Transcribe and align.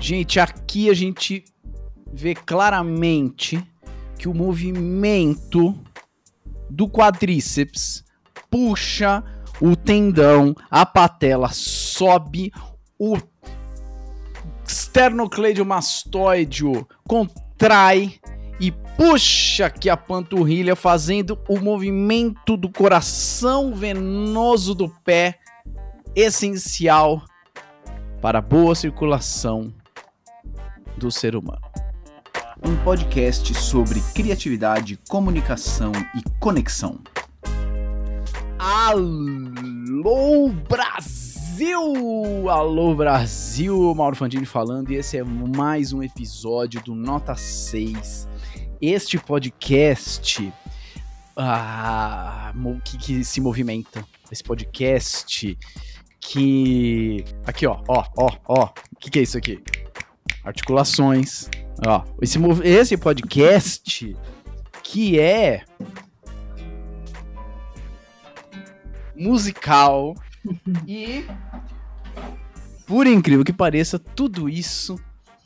Gente, 0.00 0.40
aqui 0.40 0.88
a 0.88 0.94
gente 0.94 1.44
vê 2.10 2.34
claramente 2.34 3.62
que 4.18 4.26
o 4.28 4.34
movimento 4.34 5.78
do 6.70 6.88
quadríceps 6.88 8.02
puxa 8.50 9.22
o 9.60 9.76
tendão, 9.76 10.56
a 10.70 10.86
patela 10.86 11.50
sobe, 11.52 12.50
o 12.98 13.18
esternocleidomastoideo 14.66 16.88
contrai 17.06 18.14
e 18.58 18.72
puxa 18.72 19.66
aqui 19.66 19.90
a 19.90 19.98
panturrilha, 19.98 20.74
fazendo 20.74 21.38
o 21.46 21.60
movimento 21.60 22.56
do 22.56 22.70
coração 22.70 23.74
venoso 23.74 24.74
do 24.74 24.88
pé, 25.04 25.38
essencial 26.16 27.22
para 28.22 28.40
boa 28.40 28.74
circulação 28.74 29.74
do 30.96 31.10
ser 31.10 31.36
humano. 31.36 31.60
Um 32.62 32.76
podcast 32.84 33.54
sobre 33.54 34.00
criatividade, 34.14 34.98
comunicação 35.08 35.92
e 36.14 36.22
conexão. 36.38 36.98
Alô 38.58 40.50
Brasil! 40.68 42.48
Alô 42.50 42.94
Brasil! 42.94 43.94
Mauro 43.94 44.16
Fandini 44.16 44.44
falando 44.44 44.90
e 44.90 44.96
esse 44.96 45.16
é 45.16 45.24
mais 45.24 45.92
um 45.92 46.02
episódio 46.02 46.82
do 46.82 46.94
Nota 46.94 47.34
6. 47.34 48.28
Este 48.80 49.18
podcast 49.18 50.52
ah, 51.42 52.52
que, 52.84 52.98
que 52.98 53.24
se 53.24 53.40
movimenta. 53.40 54.04
Esse 54.30 54.42
podcast 54.42 55.56
que. 56.20 57.24
Aqui, 57.46 57.66
ó, 57.66 57.82
ó, 57.88 58.04
ó, 58.16 58.30
ó. 58.46 58.64
O 58.92 58.96
que, 59.00 59.10
que 59.10 59.18
é 59.18 59.22
isso 59.22 59.38
aqui? 59.38 59.62
Articulações. 60.44 61.48
Ó, 61.86 62.04
esse, 62.20 62.38
esse 62.64 62.96
podcast 62.96 64.16
que 64.82 65.18
é 65.18 65.64
musical 69.14 70.14
e 70.86 71.24
por 72.86 73.06
incrível 73.06 73.44
que 73.44 73.52
pareça, 73.52 73.98
tudo 73.98 74.48
isso 74.48 74.98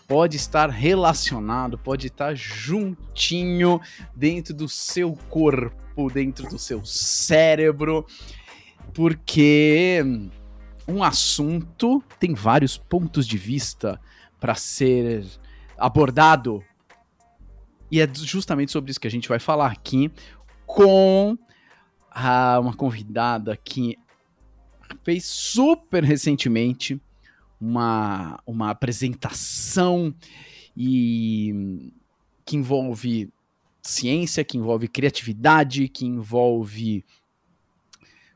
pode 0.09 0.37
estar 0.37 0.71
relacionado, 0.71 1.77
pode 1.77 2.07
estar 2.07 2.35
juntinho 2.35 3.81
dentro 4.15 4.55
do 4.55 4.69
seu 4.69 5.15
corpo, 5.29 6.11
dentro 6.11 6.49
do 6.49 6.59
seu 6.59 6.85
cérebro, 6.85 8.07
porque 8.93 10.03
um 10.87 11.03
assunto 11.03 12.03
tem 12.19 12.33
vários 12.33 12.79
pontos 12.79 13.27
de 13.27 13.37
vista 13.37 14.01
para 14.45 14.55
ser 14.55 15.25
abordado. 15.79 16.63
E 17.91 17.99
é 17.99 18.07
justamente 18.15 18.71
sobre 18.71 18.91
isso 18.91 19.01
que 19.01 19.07
a 19.07 19.11
gente 19.11 19.27
vai 19.27 19.39
falar 19.39 19.73
aqui 19.73 20.13
com 20.67 21.39
a, 22.11 22.61
uma 22.61 22.75
convidada 22.75 23.57
que 23.57 23.99
fez 25.03 25.25
super 25.25 26.05
recentemente 26.05 27.01
uma, 27.59 28.39
uma 28.47 28.69
apresentação 28.69 30.15
e 30.77 31.91
que 32.45 32.59
envolve 32.59 33.33
ciência, 33.81 34.45
que 34.45 34.59
envolve 34.59 34.89
criatividade, 34.89 35.89
que 35.89 36.05
envolve 36.05 37.03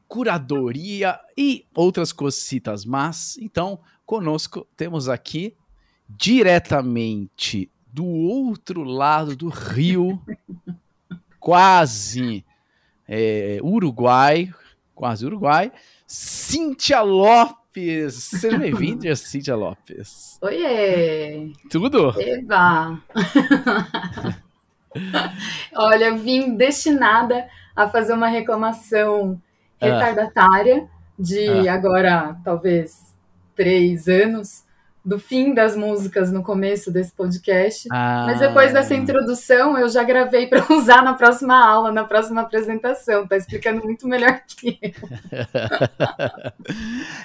curadoria 0.09 1.21
e 1.37 1.67
outras 1.75 2.15
cositas 2.15 2.87
mas 2.87 3.37
Então, 3.37 3.79
conosco 4.07 4.67
temos 4.75 5.07
aqui 5.07 5.55
diretamente 6.09 7.71
do 7.93 8.07
outro 8.07 8.83
lado 8.83 9.37
do 9.37 9.49
rio, 9.49 10.21
quase 11.39 12.45
é, 13.07 13.59
Uruguai, 13.63 14.53
quase 14.95 15.27
Uruguai, 15.27 15.73
Cíntia 16.07 17.01
Lopes. 17.01 18.15
Seja 18.15 18.59
bem-vinda, 18.59 19.15
Cíntia 19.15 19.55
Lopes. 19.55 20.39
Oiê! 20.41 21.53
Tudo? 21.71 22.15
Eba! 22.21 23.01
Olha, 25.75 26.07
eu 26.07 26.19
vim 26.19 26.57
destinada 26.57 27.49
a 27.77 27.89
fazer 27.89 28.13
uma 28.13 28.29
reclamação 28.29 29.41
ah. 29.81 29.87
retardatária 29.87 30.89
de 31.19 31.69
ah. 31.69 31.75
agora, 31.75 32.37
talvez, 32.45 33.15
três 33.55 34.09
anos, 34.09 34.65
do 35.09 35.19
fim 35.19 35.55
das 35.55 35.75
músicas 35.75 36.31
no 36.31 36.43
começo 36.43 36.91
desse 36.91 37.11
podcast. 37.13 37.89
Ah. 37.91 38.25
Mas 38.27 38.41
depois 38.41 38.73
dessa 38.75 38.95
introdução, 38.95 39.79
eu 39.79 39.89
já 39.89 40.05
gravei 40.05 40.47
para 40.47 40.65
usar 40.71 41.03
na 41.03 41.15
próxima 41.15 41.59
aula, 41.59 41.91
na 41.91 42.05
próxima 42.05 42.43
apresentação. 42.43 43.27
Tá 43.27 43.37
explicando 43.37 43.83
muito 43.83 44.07
melhor 44.07 44.41
que 44.47 44.79
eu. 44.83 44.93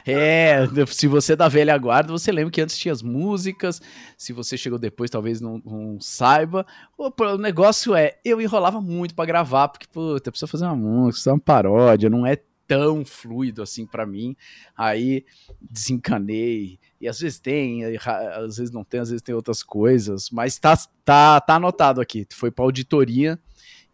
é, 0.08 0.66
se 0.88 1.08
você 1.08 1.34
é 1.34 1.36
da 1.36 1.50
velha 1.50 1.78
guarda, 1.78 2.14
você 2.14 2.32
lembra 2.32 2.52
que 2.52 2.62
antes 2.62 2.78
tinha 2.78 2.94
as 2.94 3.02
músicas. 3.02 3.82
Se 4.18 4.32
você 4.32 4.58
chegou 4.58 4.80
depois, 4.80 5.12
talvez 5.12 5.42
não, 5.42 5.62
não 5.66 6.00
saiba. 6.00 6.66
O, 6.98 7.12
o, 7.22 7.38
negócio 7.38 7.94
é, 7.94 8.14
eu 8.24 8.40
enrolava 8.40 8.80
muito 8.80 9.14
para 9.14 9.26
gravar, 9.26 9.68
porque, 9.68 9.88
puta, 9.92 10.32
precisa 10.32 10.50
fazer 10.50 10.64
uma 10.66 10.76
música, 10.76 11.32
uma 11.32 11.40
paródia, 11.40 12.10
não 12.10 12.26
é 12.26 12.38
tão 12.74 13.06
fluido 13.06 13.62
assim 13.62 13.86
para 13.86 14.06
mim. 14.06 14.36
Aí 14.76 15.26
desencanei. 15.62 16.80
E 17.00 17.08
às 17.08 17.20
vezes 17.20 17.40
tem, 17.40 17.84
às 17.86 18.58
vezes 18.58 18.72
não 18.72 18.84
tem, 18.84 19.00
às 19.00 19.10
vezes 19.10 19.22
tem 19.22 19.36
outras 19.36 19.62
coisas, 19.62 20.30
mas 20.32 20.58
tá, 20.58 20.76
tá, 21.06 21.40
tá 21.40 21.56
anotado 21.56 22.02
aqui. 22.02 22.26
Foi 22.32 22.50
para 22.50 22.66
auditoria 22.66 23.40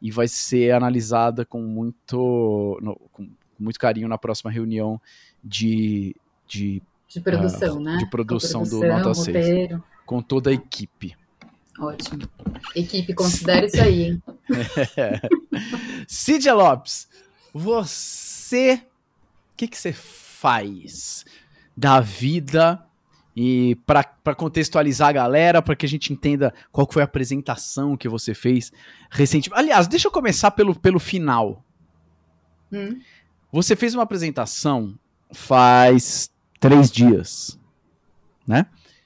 e 0.01 0.12
vai 0.12 0.28
ser 0.28 0.72
analisada 0.72 1.44
com 1.44 1.62
muito, 1.62 2.79
no, 2.81 2.95
com 3.12 3.29
muito 3.59 3.79
carinho 3.79 4.07
na 4.07 4.18
próxima 4.18 4.50
reunião 4.50 5.01
de, 5.44 6.16
de, 6.47 6.81
de 7.07 7.19
produção, 7.19 7.78
uh, 7.78 7.79
né? 7.81 7.97
De 7.97 8.09
produção, 8.09 8.62
produção 8.62 8.79
do 8.79 8.88
Nota 8.88 9.13
6. 9.13 9.28
Roteiro. 9.28 9.84
Com 10.06 10.22
toda 10.22 10.50
a 10.50 10.53
equipe. 10.53 11.16
Ótimo. 11.78 12.23
Equipe, 12.75 13.13
considere 13.13 13.68
isso 13.68 13.81
aí, 13.81 14.03
hein? 14.03 14.23
Cídia 16.07 16.53
Lopes, 16.53 17.07
você 17.53 18.28
você, 18.50 18.82
o 19.54 19.58
que, 19.58 19.68
que 19.68 19.78
você 19.78 19.94
faz 19.94 21.24
da 21.78 22.00
vida 22.00 22.84
e 23.36 23.76
para 23.86 24.36
contextualizar 24.36 25.10
a 25.10 25.14
galera, 25.14 25.62
para 25.62 25.76
que 25.76 25.86
a 25.86 25.90
gente 25.90 26.12
entenda 26.12 26.54
qual 26.72 26.88
foi 26.92 27.02
a 27.02 27.06
apresentação 27.06 27.96
que 27.96 28.10
você 28.10 28.34
fez 28.34 28.72
recentemente. 29.10 29.58
Aliás, 29.58 29.88
deixa 29.88 30.08
eu 30.08 30.12
começar 30.12 30.52
pelo, 30.52 30.78
pelo 30.78 31.00
final. 31.00 31.64
Hum. 32.72 33.00
Você 33.52 33.76
fez 33.76 33.94
uma 33.94 34.04
apresentação 34.04 34.98
faz 35.31 36.31
três 36.60 36.92
dias, 36.92 37.58
né? 38.48 38.66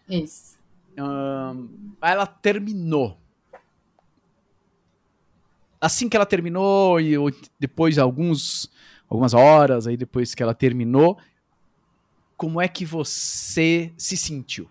Isso. 0.10 0.58
Um, 0.98 1.96
ela 2.02 2.25
terminou. 2.25 3.18
Assim 5.80 6.08
que 6.08 6.16
ela 6.16 6.25
terminou, 6.25 7.00
e 7.00 7.16
depois 7.60 7.98
alguns 7.98 8.72
algumas 9.13 9.34
horas, 9.35 9.85
aí 9.85 9.96
depois 9.96 10.34
que 10.34 10.41
ela 10.41 10.56
terminou, 10.56 11.19
como 12.35 12.59
é 12.59 12.68
que 12.68 12.84
você 12.84 13.94
se 13.96 14.18
sentiu? 14.18 14.68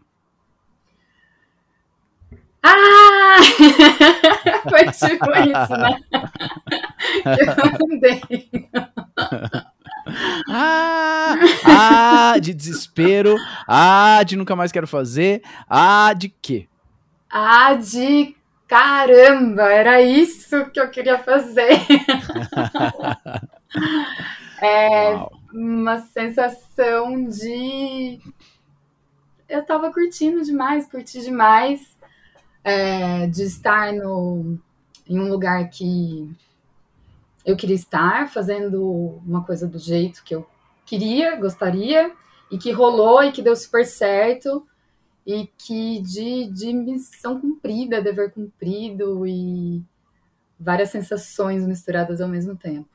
Ah! 2.60 3.36
Foi 4.68 4.84
tipo 4.90 5.30
isso, 5.30 5.76
né? 5.76 6.00
Eu 7.38 7.94
andei. 7.94 8.22
Ah, 10.48 11.36
ah, 11.64 12.38
de 12.38 12.52
desespero. 12.52 13.36
Ah, 13.68 14.20
de 14.24 14.36
nunca 14.36 14.56
mais 14.56 14.72
quero 14.72 14.88
fazer. 14.88 15.42
Ah, 15.70 16.12
de 16.12 16.28
quê? 16.28 16.66
Ah, 17.30 17.74
de 17.74 18.34
caramba, 18.66 19.62
era 19.72 20.02
isso 20.02 20.68
que 20.70 20.80
eu 20.80 20.90
queria 20.90 21.18
fazer. 21.20 21.80
É 24.60 25.10
Uau. 25.14 25.32
uma 25.52 25.98
sensação 26.00 27.24
de. 27.24 28.20
Eu 29.48 29.64
tava 29.64 29.92
curtindo 29.92 30.42
demais, 30.42 30.86
curti 30.88 31.20
demais 31.20 31.96
é, 32.64 33.26
de 33.26 33.42
estar 33.42 33.92
no, 33.92 34.58
em 35.06 35.18
um 35.18 35.28
lugar 35.28 35.68
que 35.68 36.30
eu 37.44 37.56
queria 37.56 37.74
estar, 37.74 38.30
fazendo 38.30 39.20
uma 39.26 39.44
coisa 39.44 39.66
do 39.66 39.78
jeito 39.78 40.22
que 40.24 40.34
eu 40.34 40.46
queria, 40.86 41.36
gostaria, 41.36 42.12
e 42.50 42.56
que 42.56 42.70
rolou 42.70 43.22
e 43.22 43.32
que 43.32 43.42
deu 43.42 43.56
super 43.56 43.84
certo, 43.84 44.66
e 45.26 45.48
que 45.58 46.00
de, 46.00 46.50
de 46.50 46.72
missão 46.72 47.40
cumprida, 47.40 48.00
dever 48.00 48.32
cumprido 48.32 49.26
e 49.26 49.82
várias 50.58 50.90
sensações 50.90 51.66
misturadas 51.66 52.20
ao 52.20 52.28
mesmo 52.28 52.56
tempo. 52.56 52.88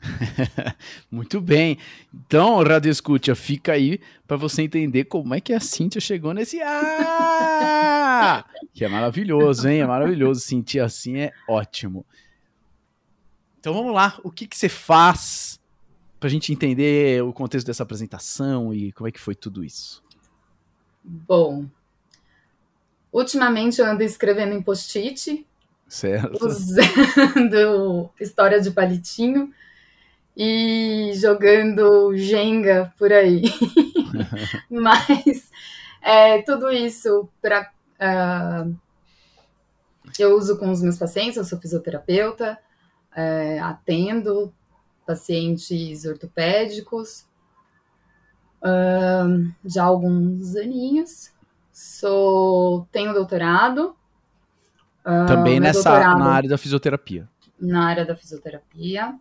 Muito 1.10 1.40
bem. 1.40 1.78
Então, 2.12 2.62
Radio 2.62 2.90
Escuta, 2.90 3.34
fica 3.34 3.72
aí 3.72 4.00
para 4.26 4.36
você 4.36 4.62
entender 4.62 5.04
como 5.04 5.34
é 5.34 5.40
que 5.40 5.52
a 5.52 5.60
Cíntia 5.60 6.00
chegou 6.00 6.32
nesse 6.32 6.60
ah! 6.64 8.44
que 8.72 8.84
é 8.84 8.88
maravilhoso, 8.88 9.68
hein? 9.68 9.80
É 9.80 9.86
maravilhoso. 9.86 10.40
Sentir 10.40 10.80
assim 10.80 11.18
é 11.18 11.32
ótimo. 11.48 12.04
Então 13.58 13.74
vamos 13.74 13.92
lá. 13.94 14.18
O 14.24 14.30
que, 14.30 14.46
que 14.46 14.56
você 14.56 14.68
faz 14.68 15.60
para 16.18 16.28
a 16.28 16.30
gente 16.30 16.52
entender 16.52 17.22
o 17.22 17.32
contexto 17.32 17.66
dessa 17.66 17.82
apresentação 17.82 18.74
e 18.74 18.92
como 18.92 19.08
é 19.08 19.12
que 19.12 19.20
foi 19.20 19.34
tudo 19.34 19.64
isso? 19.64 20.02
Bom, 21.02 21.66
ultimamente 23.12 23.80
eu 23.80 23.86
ando 23.86 24.02
escrevendo 24.02 24.54
em 24.54 24.62
post-it, 24.62 25.46
usando 26.40 28.10
história 28.20 28.60
de 28.60 28.70
palitinho 28.70 29.52
e 30.42 31.12
jogando 31.16 32.16
Jenga 32.16 32.94
por 32.96 33.12
aí. 33.12 33.42
Mas 34.70 35.50
é, 36.00 36.40
tudo 36.40 36.70
isso 36.70 37.28
para 37.42 37.60
uh, 37.60 37.68
ah, 38.00 38.66
eu 40.18 40.34
uso 40.34 40.58
com 40.58 40.70
os 40.70 40.80
meus 40.80 40.96
pacientes, 40.96 41.36
eu 41.36 41.44
sou 41.44 41.60
fisioterapeuta, 41.60 42.58
é, 43.14 43.58
atendo 43.60 44.50
pacientes 45.04 46.06
ortopédicos 46.06 47.26
uh, 48.62 49.52
já 49.62 49.82
há 49.82 49.86
alguns 49.86 50.56
aninhos. 50.56 51.32
Sou, 51.70 52.88
tenho 52.90 53.12
doutorado. 53.12 53.94
Uh, 55.04 55.26
Também 55.26 55.60
nessa 55.60 55.90
doutorado, 55.90 56.18
na 56.18 56.32
área 56.32 56.48
da 56.48 56.56
fisioterapia. 56.56 57.28
Na 57.60 57.86
área 57.86 58.06
da 58.06 58.16
fisioterapia. 58.16 59.18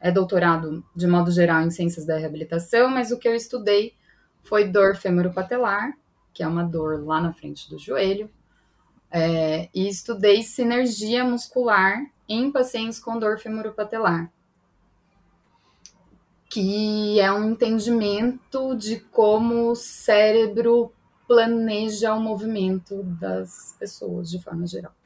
É 0.00 0.10
doutorado, 0.10 0.84
de 0.94 1.06
modo 1.06 1.30
geral, 1.30 1.62
em 1.62 1.70
ciências 1.70 2.06
da 2.06 2.16
reabilitação, 2.16 2.88
mas 2.88 3.10
o 3.10 3.18
que 3.18 3.28
eu 3.28 3.34
estudei 3.34 3.94
foi 4.42 4.68
dor 4.68 4.96
femoropatelar, 4.96 5.92
que 6.32 6.42
é 6.42 6.46
uma 6.46 6.62
dor 6.62 7.04
lá 7.04 7.20
na 7.20 7.32
frente 7.32 7.68
do 7.68 7.78
joelho. 7.78 8.30
É, 9.10 9.68
e 9.74 9.88
estudei 9.88 10.42
sinergia 10.42 11.24
muscular 11.24 11.98
em 12.28 12.52
pacientes 12.52 13.00
com 13.00 13.18
dor 13.18 13.38
femoropatelar 13.38 14.30
que 16.48 17.20
é 17.20 17.30
um 17.30 17.50
entendimento 17.50 18.74
de 18.74 19.00
como 19.00 19.70
o 19.70 19.76
cérebro 19.76 20.92
planeja 21.26 22.14
o 22.14 22.20
movimento 22.20 23.02
das 23.02 23.76
pessoas 23.78 24.30
de 24.30 24.42
forma 24.42 24.66
geral. 24.66 24.97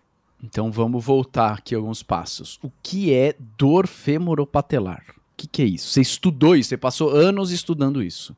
Então 0.43 0.73
vamos 0.73 1.05
voltar 1.05 1.53
aqui 1.53 1.75
alguns 1.75 2.03
passos. 2.03 2.59
O 2.63 2.71
que 2.83 3.15
é 3.15 3.37
dor 3.57 3.87
femoropatelar? 3.87 5.05
O 5.09 5.37
que, 5.37 5.47
que 5.47 5.63
é 5.63 5.67
isso? 5.67 5.89
Você 5.89 6.01
estudou 6.01 6.57
isso? 6.57 6.71
Você 6.71 6.77
passou 6.77 7.11
anos 7.11 7.53
estudando 7.53 8.03
isso? 8.03 8.37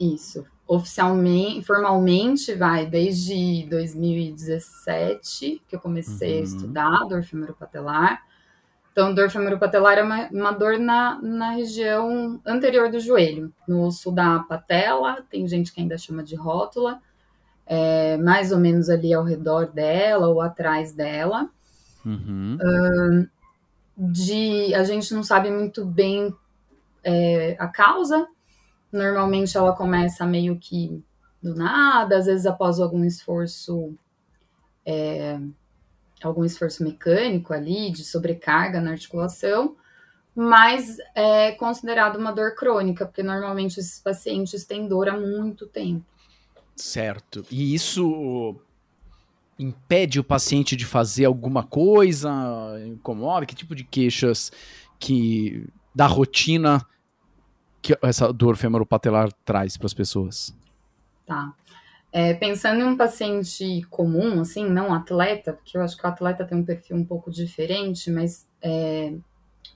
Isso. 0.00 0.44
Oficialmente, 0.66 1.62
formalmente, 1.64 2.52
vai 2.54 2.86
desde 2.86 3.66
2017 3.70 5.62
que 5.68 5.76
eu 5.76 5.80
comecei 5.80 6.34
uhum. 6.34 6.40
a 6.40 6.42
estudar 6.42 7.04
dor 7.08 7.22
femoropatelar. 7.22 8.22
Então, 8.90 9.14
dor 9.14 9.30
femoropatelar 9.30 9.98
é 9.98 10.02
uma, 10.02 10.28
uma 10.28 10.50
dor 10.52 10.78
na, 10.78 11.20
na 11.22 11.50
região 11.50 12.40
anterior 12.46 12.90
do 12.90 12.98
joelho, 12.98 13.52
no 13.68 13.86
osso 13.86 14.10
da 14.10 14.40
patela, 14.40 15.22
tem 15.30 15.46
gente 15.46 15.70
que 15.70 15.80
ainda 15.80 15.98
chama 15.98 16.24
de 16.24 16.34
rótula, 16.34 17.00
é, 17.66 18.16
mais 18.16 18.52
ou 18.52 18.58
menos 18.58 18.88
ali 18.88 19.12
ao 19.12 19.24
redor 19.24 19.66
dela 19.66 20.28
ou 20.28 20.40
atrás 20.40 20.92
dela. 20.92 21.50
Uhum. 22.04 22.56
Uh, 22.62 23.28
de, 23.96 24.74
a 24.74 24.84
gente 24.84 25.12
não 25.12 25.22
sabe 25.22 25.50
muito 25.50 25.84
bem 25.84 26.34
é, 27.02 27.56
a 27.58 27.66
causa, 27.66 28.26
normalmente 28.92 29.56
ela 29.56 29.74
começa 29.74 30.24
meio 30.26 30.58
que 30.58 31.02
do 31.42 31.54
nada, 31.54 32.18
às 32.18 32.26
vezes 32.26 32.46
após 32.46 32.78
algum 32.78 33.04
esforço. 33.04 33.94
É, 34.84 35.38
algum 36.22 36.44
esforço 36.44 36.82
mecânico 36.82 37.52
ali, 37.52 37.90
de 37.90 38.04
sobrecarga 38.04 38.80
na 38.80 38.92
articulação, 38.92 39.76
mas 40.34 40.98
é 41.14 41.52
considerado 41.52 42.16
uma 42.16 42.32
dor 42.32 42.54
crônica, 42.54 43.04
porque 43.04 43.22
normalmente 43.22 43.78
esses 43.78 44.00
pacientes 44.00 44.64
têm 44.64 44.88
dor 44.88 45.08
há 45.08 45.16
muito 45.16 45.66
tempo. 45.66 46.04
Certo. 46.76 47.44
E 47.50 47.74
isso 47.74 48.54
impede 49.58 50.20
o 50.20 50.24
paciente 50.24 50.76
de 50.76 50.84
fazer 50.84 51.24
alguma 51.24 51.64
coisa? 51.64 52.30
Incomoda? 52.86 53.46
Que 53.46 53.54
tipo 53.54 53.74
de 53.74 53.82
queixas 53.82 54.52
que 54.98 55.66
da 55.94 56.06
rotina 56.06 56.84
que 57.80 57.96
essa 58.02 58.32
dor 58.32 58.56
femoropatelar 58.56 59.32
traz 59.44 59.76
para 59.76 59.86
as 59.86 59.94
pessoas? 59.94 60.54
Tá. 61.24 61.54
É, 62.12 62.34
pensando 62.34 62.80
em 62.80 62.84
um 62.84 62.96
paciente 62.96 63.82
comum, 63.90 64.40
assim, 64.40 64.68
não 64.68 64.92
atleta, 64.94 65.52
porque 65.52 65.76
eu 65.76 65.82
acho 65.82 65.96
que 65.96 66.04
o 66.04 66.08
atleta 66.08 66.44
tem 66.44 66.58
um 66.58 66.64
perfil 66.64 66.96
um 66.96 67.04
pouco 67.04 67.30
diferente, 67.30 68.10
mas 68.10 68.46
é, 68.62 69.14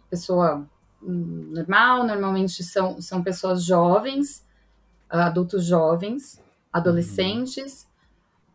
pessoa 0.09 0.67
normal, 1.03 2.07
normalmente 2.07 2.63
são, 2.63 3.01
são 3.01 3.23
pessoas 3.23 3.65
jovens, 3.65 4.45
adultos 5.09 5.65
jovens, 5.65 6.41
adolescentes. 6.73 7.87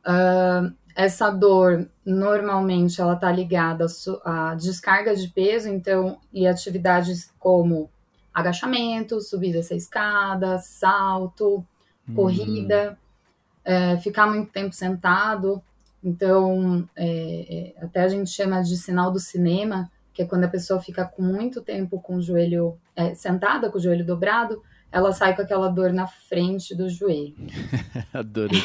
Uhum. 0.06 0.70
Uh, 0.70 0.76
essa 0.96 1.30
dor, 1.30 1.90
normalmente, 2.06 3.02
ela 3.02 3.16
está 3.16 3.30
ligada 3.30 3.86
à 4.24 4.56
descarga 4.56 5.14
de 5.14 5.28
peso, 5.28 5.68
então, 5.68 6.20
e 6.32 6.48
atividades 6.48 7.34
como 7.38 7.90
agachamento, 8.34 9.20
subida 9.20 9.60
essa 9.60 9.76
escada, 9.76 10.58
salto, 10.58 11.66
uhum. 12.08 12.16
corrida 12.16 12.98
é, 13.66 13.98
ficar 13.98 14.28
muito 14.28 14.52
tempo 14.52 14.74
sentado. 14.74 15.62
Então, 16.04 16.88
é, 16.96 17.74
é, 17.80 17.84
até 17.84 18.04
a 18.04 18.08
gente 18.08 18.30
chama 18.30 18.62
de 18.62 18.78
sinal 18.78 19.12
do 19.12 19.20
cinema, 19.20 19.92
que 20.14 20.22
é 20.22 20.26
quando 20.26 20.44
a 20.44 20.50
pessoa 20.50 20.80
fica 20.80 21.04
com 21.04 21.24
muito 21.24 21.62
tempo 21.62 22.00
com 22.00 22.18
o 22.18 22.22
joelho 22.22 22.78
é, 22.96 23.16
sentada, 23.16 23.72
com 23.72 23.80
o 23.80 23.82
joelho 23.82 24.06
dobrado, 24.06 24.62
ela 24.96 25.12
sai 25.12 25.36
com 25.36 25.42
aquela 25.42 25.68
dor 25.68 25.92
na 25.92 26.08
frente 26.08 26.74
do 26.74 26.88
joelho. 26.88 27.36
Adorei. 28.14 28.64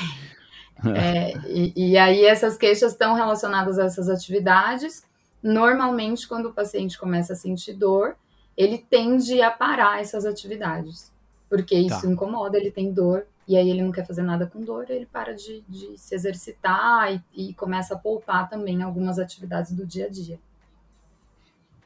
É, 0.96 1.32
e, 1.48 1.72
e, 1.74 1.98
aí 1.98 2.24
essas 2.24 2.56
queixas 2.56 2.92
estão 2.92 3.14
relacionadas 3.14 3.80
a 3.80 3.84
essas 3.86 4.08
atividades. 4.08 5.02
Normalmente, 5.42 6.28
quando 6.28 6.46
o 6.46 6.52
paciente 6.52 6.96
começa 6.96 7.32
a 7.32 7.36
sentir 7.36 7.72
dor, 7.72 8.14
ele 8.56 8.78
tende 8.78 9.42
a 9.42 9.50
parar 9.50 10.00
essas 10.00 10.24
atividades, 10.24 11.12
porque 11.48 11.76
isso 11.76 12.02
tá. 12.02 12.06
incomoda, 12.06 12.56
ele 12.56 12.70
tem 12.70 12.92
dor 12.92 13.26
e 13.48 13.56
aí 13.56 13.68
ele 13.68 13.82
não 13.82 13.90
quer 13.90 14.06
fazer 14.06 14.22
nada 14.22 14.46
com 14.46 14.62
dor, 14.62 14.88
ele 14.88 15.06
para 15.06 15.34
de, 15.34 15.64
de 15.68 15.98
se 15.98 16.14
exercitar 16.14 17.12
e, 17.12 17.48
e, 17.48 17.54
começa 17.54 17.94
a 17.94 17.98
poupar 17.98 18.48
também 18.48 18.82
algumas 18.82 19.18
atividades 19.18 19.72
do 19.72 19.84
dia 19.84 20.06
a 20.06 20.08
dia. 20.08 20.38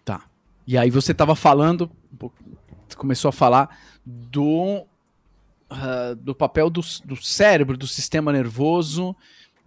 Tá. 0.04 0.22
E 0.66 0.76
aí 0.76 0.90
você 0.90 1.12
estava 1.12 1.34
falando, 1.34 1.90
começou 2.94 3.30
a 3.30 3.32
falar 3.32 3.76
do, 4.04 4.84
uh, 5.70 6.14
do 6.16 6.34
papel 6.34 6.68
do, 6.70 6.80
do 7.04 7.16
cérebro, 7.16 7.76
do 7.76 7.86
sistema 7.86 8.32
nervoso 8.32 9.14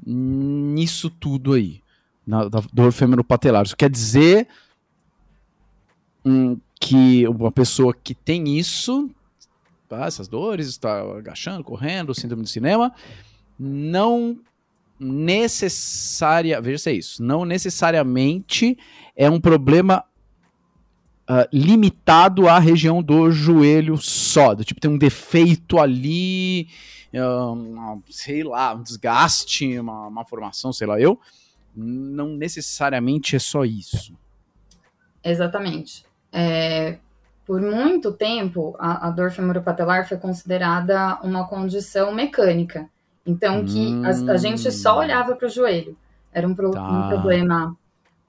nisso 0.05 1.09
tudo 1.09 1.53
aí, 1.53 1.81
na, 2.25 2.47
da 2.47 2.61
dor 2.71 2.91
femoropatelar. 2.91 3.63
Isso 3.63 3.75
quer 3.75 3.89
dizer 3.89 4.47
hum, 6.23 6.57
que 6.79 7.27
uma 7.27 7.51
pessoa 7.51 7.93
que 7.93 8.13
tem 8.13 8.57
isso 8.57 9.09
tá? 9.87 10.05
essas 10.05 10.27
dores, 10.27 10.67
está 10.67 11.01
agachando, 11.01 11.63
correndo, 11.63 12.13
síndrome 12.13 12.43
do 12.43 12.49
cinema, 12.49 12.93
não 13.57 14.37
necessária, 14.99 16.59
veja 16.59 16.77
se 16.77 16.89
é 16.89 16.93
isso, 16.93 17.23
não 17.23 17.45
necessariamente 17.45 18.77
é 19.15 19.29
um 19.29 19.39
problema 19.39 20.03
uh, 21.29 21.47
limitado 21.51 22.47
à 22.47 22.59
região 22.59 23.01
do 23.01 23.31
joelho 23.31 23.97
só, 23.97 24.53
do 24.53 24.63
tipo 24.63 24.79
tem 24.79 24.89
um 24.89 24.97
defeito 24.97 25.79
ali, 25.79 26.67
uh, 27.13 28.01
sei 28.09 28.43
lá, 28.43 28.73
um 28.73 28.81
desgaste, 28.81 29.77
uma, 29.79 30.07
uma 30.07 30.25
formação, 30.25 30.71
sei 30.71 30.87
lá 30.87 30.99
eu, 30.99 31.19
não 31.75 32.29
necessariamente 32.35 33.35
é 33.35 33.39
só 33.39 33.63
isso. 33.63 34.17
Exatamente. 35.23 36.05
É, 36.31 36.97
por 37.45 37.61
muito 37.61 38.11
tempo, 38.11 38.75
a, 38.79 39.07
a 39.07 39.11
dor 39.11 39.31
femoropatelar 39.31 40.07
foi 40.07 40.17
considerada 40.17 41.19
uma 41.23 41.47
condição 41.47 42.13
mecânica. 42.13 42.89
Então, 43.25 43.63
que 43.63 43.77
hum. 43.77 44.03
a, 44.05 44.33
a, 44.33 44.37
gente 44.37 44.71
só 44.71 44.95
hum. 44.95 44.99
olhava 44.99 45.35
para 45.35 45.47
o 45.47 45.49
joelho. 45.49 45.97
Era 46.31 46.47
um, 46.47 46.55
pro, 46.55 46.71
tá. 46.71 46.81
um, 46.81 47.09
problema 47.09 47.75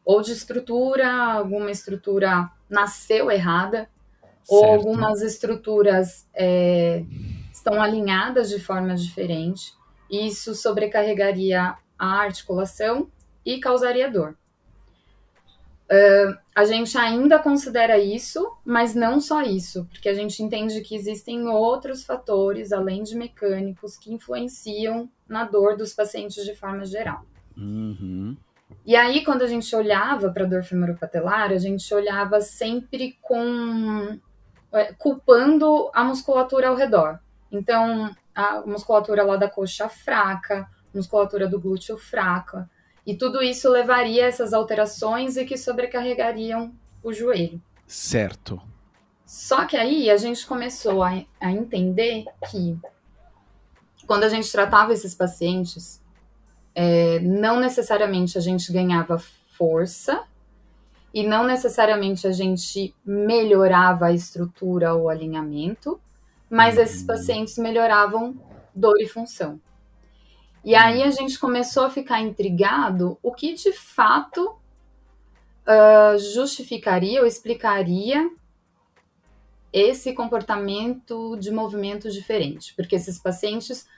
ou 0.09 0.23
de 0.23 0.33
estrutura, 0.33 1.07
alguma 1.07 1.71
estrutura 1.71 2.51
nasceu 2.67 3.31
errada, 3.31 3.81
certo. 4.43 4.49
ou 4.49 4.65
algumas 4.65 5.21
estruturas 5.21 6.27
é, 6.33 7.05
estão 7.53 7.75
alinhadas 7.75 8.49
de 8.49 8.59
forma 8.59 8.95
diferente. 8.95 9.75
Isso 10.11 10.55
sobrecarregaria 10.55 11.77
a 11.99 12.21
articulação 12.21 13.11
e 13.45 13.61
causaria 13.61 14.11
dor. 14.11 14.35
Uh, 15.91 16.39
a 16.57 16.65
gente 16.65 16.97
ainda 16.97 17.39
considera 17.39 17.99
isso, 17.99 18.51
mas 18.65 18.95
não 18.95 19.21
só 19.21 19.43
isso, 19.43 19.87
porque 19.91 20.09
a 20.09 20.15
gente 20.15 20.43
entende 20.43 20.81
que 20.81 20.97
existem 20.97 21.47
outros 21.49 22.03
fatores, 22.03 22.73
além 22.73 23.03
de 23.03 23.15
mecânicos, 23.15 23.99
que 23.99 24.11
influenciam 24.11 25.11
na 25.29 25.45
dor 25.45 25.77
dos 25.77 25.93
pacientes 25.93 26.47
de 26.47 26.55
forma 26.55 26.87
geral. 26.87 27.27
Uhum. 27.55 28.35
E 28.89 28.97
aí, 28.97 29.23
quando 29.23 29.43
a 29.43 29.47
gente 29.47 29.77
olhava 29.77 30.31
para 30.31 30.45
a 30.45 30.47
dor 30.47 30.65
femoropatelar, 30.65 31.51
a 31.51 31.59
gente 31.59 31.93
olhava 31.93 32.41
sempre 32.41 33.19
com 33.21 34.19
é, 34.73 34.95
culpando 34.95 35.91
a 35.93 36.03
musculatura 36.03 36.69
ao 36.69 36.75
redor. 36.75 37.21
Então, 37.53 38.11
a 38.35 38.63
musculatura 38.63 39.25
lá 39.25 39.37
da 39.37 39.47
coxa 39.47 39.91
fraca, 39.91 40.67
musculatura 40.95 41.47
do 41.47 41.61
glúteo 41.61 41.99
fraca, 41.99 42.67
e 43.07 43.15
tudo 43.15 43.43
isso 43.43 43.69
levaria 43.69 44.25
a 44.25 44.29
essas 44.29 44.55
alterações 44.55 45.37
e 45.37 45.45
que 45.45 45.59
sobrecarregariam 45.59 46.73
o 47.03 47.13
joelho. 47.13 47.61
Certo. 47.87 48.59
Só 49.27 49.67
que 49.67 49.77
aí 49.77 50.09
a 50.09 50.17
gente 50.17 50.47
começou 50.47 51.03
a, 51.03 51.11
a 51.39 51.53
entender 51.53 52.25
que 52.51 52.75
quando 54.07 54.25
a 54.25 54.31
gente 54.31 54.51
tratava 54.51 54.95
esses 54.95 55.15
pacientes, 55.15 56.03
é, 56.81 57.19
não 57.19 57.59
necessariamente 57.59 58.39
a 58.39 58.41
gente 58.41 58.73
ganhava 58.73 59.19
força 59.19 60.23
e 61.13 61.27
não 61.27 61.45
necessariamente 61.45 62.25
a 62.25 62.31
gente 62.31 62.95
melhorava 63.05 64.07
a 64.07 64.13
estrutura 64.13 64.95
ou 64.95 65.09
alinhamento, 65.09 66.01
mas 66.49 66.77
uhum. 66.77 66.83
esses 66.83 67.03
pacientes 67.03 67.59
melhoravam 67.59 68.41
dor 68.73 68.95
e 69.01 69.09
função. 69.09 69.61
E 70.65 70.77
aí 70.77 71.03
a 71.03 71.11
gente 71.11 71.37
começou 71.37 71.85
a 71.85 71.91
ficar 71.91 72.21
intrigado 72.21 73.19
o 73.25 73.35
que 73.35 73.55
de 73.55 73.73
fato 73.73 74.57
uh, 75.67 76.17
justificaria 76.33 77.21
ou 77.21 77.27
explicaria 77.27 78.31
esse 79.73 80.13
comportamento 80.13 81.37
de 81.39 81.51
movimento 81.51 82.09
diferente, 82.09 82.73
porque 82.77 82.95
esses 82.95 83.19
pacientes, 83.19 83.89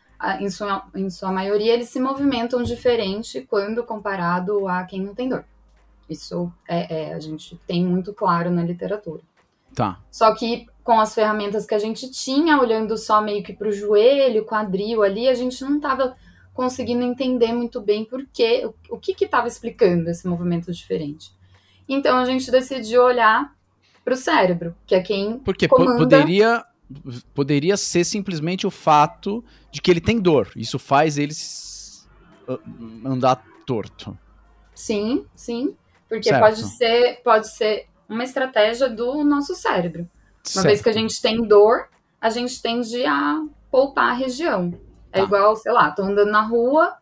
em 0.40 0.50
sua, 0.50 0.84
em 0.94 1.08
sua 1.08 1.32
maioria, 1.32 1.72
eles 1.72 1.88
se 1.88 2.00
movimentam 2.00 2.62
diferente 2.62 3.46
quando 3.48 3.82
comparado 3.82 4.68
a 4.68 4.84
quem 4.84 5.02
não 5.02 5.14
tem 5.14 5.28
dor. 5.28 5.44
Isso 6.08 6.52
é, 6.68 7.10
é, 7.10 7.14
a 7.14 7.20
gente 7.20 7.58
tem 7.66 7.84
muito 7.84 8.12
claro 8.12 8.50
na 8.50 8.62
literatura. 8.62 9.22
Tá. 9.74 10.00
Só 10.10 10.34
que 10.34 10.66
com 10.82 10.98
as 10.98 11.14
ferramentas 11.14 11.64
que 11.64 11.74
a 11.74 11.78
gente 11.78 12.10
tinha, 12.10 12.60
olhando 12.60 12.96
só 12.98 13.20
meio 13.20 13.42
que 13.42 13.52
para 13.52 13.68
o 13.68 13.72
joelho, 13.72 14.44
quadril 14.44 15.02
ali, 15.02 15.28
a 15.28 15.34
gente 15.34 15.62
não 15.62 15.76
estava 15.76 16.16
conseguindo 16.52 17.04
entender 17.04 17.52
muito 17.52 17.80
bem 17.80 18.04
por 18.04 18.26
quê, 18.32 18.66
o, 18.66 18.96
o 18.96 18.98
que 18.98 19.24
estava 19.24 19.46
explicando 19.46 20.10
esse 20.10 20.26
movimento 20.26 20.72
diferente. 20.72 21.30
Então 21.88 22.18
a 22.18 22.24
gente 22.24 22.50
decidiu 22.50 23.02
olhar 23.02 23.54
para 24.04 24.14
o 24.14 24.16
cérebro, 24.16 24.74
que 24.86 24.94
é 24.94 25.00
quem 25.00 25.38
Porque 25.38 25.68
comanda... 25.68 25.98
poderia 25.98 26.64
poderia 27.34 27.76
ser 27.76 28.04
simplesmente 28.04 28.66
o 28.66 28.70
fato 28.70 29.44
de 29.70 29.80
que 29.80 29.90
ele 29.90 30.00
tem 30.00 30.18
dor. 30.18 30.50
Isso 30.56 30.78
faz 30.78 31.18
ele 31.18 31.32
andar 33.04 33.44
torto. 33.64 34.16
Sim, 34.74 35.24
sim. 35.34 35.76
Porque 36.08 36.28
certo. 36.28 36.40
pode 36.40 36.62
ser, 36.76 37.20
pode 37.22 37.48
ser 37.48 37.86
uma 38.08 38.24
estratégia 38.24 38.88
do 38.88 39.22
nosso 39.22 39.54
cérebro. 39.54 40.02
Uma 40.02 40.44
certo. 40.44 40.66
vez 40.66 40.82
que 40.82 40.88
a 40.88 40.92
gente 40.92 41.22
tem 41.22 41.46
dor, 41.46 41.88
a 42.20 42.30
gente 42.30 42.60
tende 42.60 43.04
a 43.04 43.44
poupar 43.70 44.10
a 44.10 44.14
região. 44.14 44.74
É 45.12 45.18
tá. 45.18 45.24
igual, 45.24 45.54
sei 45.56 45.72
lá, 45.72 45.90
tô 45.90 46.02
andando 46.02 46.30
na 46.30 46.42
rua, 46.42 46.96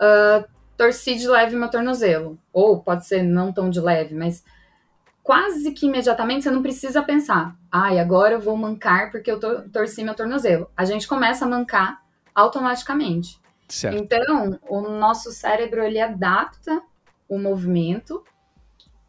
uh, 0.00 0.44
torci 0.76 1.14
de 1.16 1.28
leve 1.28 1.54
meu 1.54 1.70
tornozelo. 1.70 2.38
Ou 2.52 2.80
pode 2.80 3.06
ser 3.06 3.22
não 3.22 3.52
tão 3.52 3.70
de 3.70 3.80
leve, 3.80 4.14
mas 4.14 4.44
quase 5.22 5.72
que 5.72 5.86
imediatamente 5.86 6.44
você 6.44 6.50
não 6.50 6.62
precisa 6.62 7.02
pensar, 7.02 7.56
ai, 7.70 7.98
ah, 7.98 8.02
agora 8.02 8.34
eu 8.34 8.40
vou 8.40 8.56
mancar 8.56 9.10
porque 9.10 9.30
eu 9.30 9.38
torci 9.70 10.02
meu 10.02 10.14
tornozelo. 10.14 10.68
A 10.76 10.84
gente 10.84 11.06
começa 11.06 11.44
a 11.44 11.48
mancar 11.48 12.02
automaticamente. 12.34 13.40
Certo. 13.68 13.96
Então, 13.96 14.58
o 14.68 14.80
nosso 14.82 15.30
cérebro 15.30 15.82
ele 15.82 16.00
adapta 16.00 16.82
o 17.28 17.38
movimento 17.38 18.22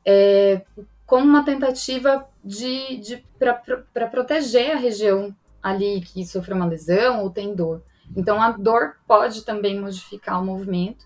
é, 0.06 0.62
como 1.06 1.26
uma 1.26 1.44
tentativa 1.44 2.28
de, 2.44 2.98
de 2.98 3.26
para 3.38 4.08
proteger 4.08 4.72
a 4.72 4.80
região 4.80 5.36
ali 5.62 6.02
que 6.02 6.26
sofreu 6.26 6.56
uma 6.56 6.66
lesão 6.66 7.24
ou 7.24 7.30
tem 7.30 7.56
dor. 7.56 7.82
Então 8.16 8.42
a 8.42 8.52
dor 8.52 8.98
pode 9.08 9.44
também 9.44 9.80
modificar 9.80 10.42
o 10.42 10.46
movimento. 10.46 11.06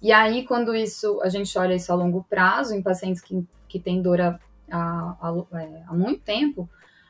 E 0.00 0.12
aí, 0.12 0.44
quando 0.46 0.74
isso, 0.74 1.20
a 1.22 1.28
gente 1.28 1.58
olha 1.58 1.74
isso 1.74 1.92
a 1.92 1.96
longo 1.96 2.24
prazo, 2.28 2.74
em 2.74 2.82
pacientes 2.82 3.20
que, 3.20 3.44
que 3.68 3.80
têm 3.80 4.00
dor 4.00 4.20
há, 4.70 5.16
há, 5.20 5.58
é, 5.60 5.82
há 5.86 5.94
muito 5.94 6.22
tempo, 6.22 6.68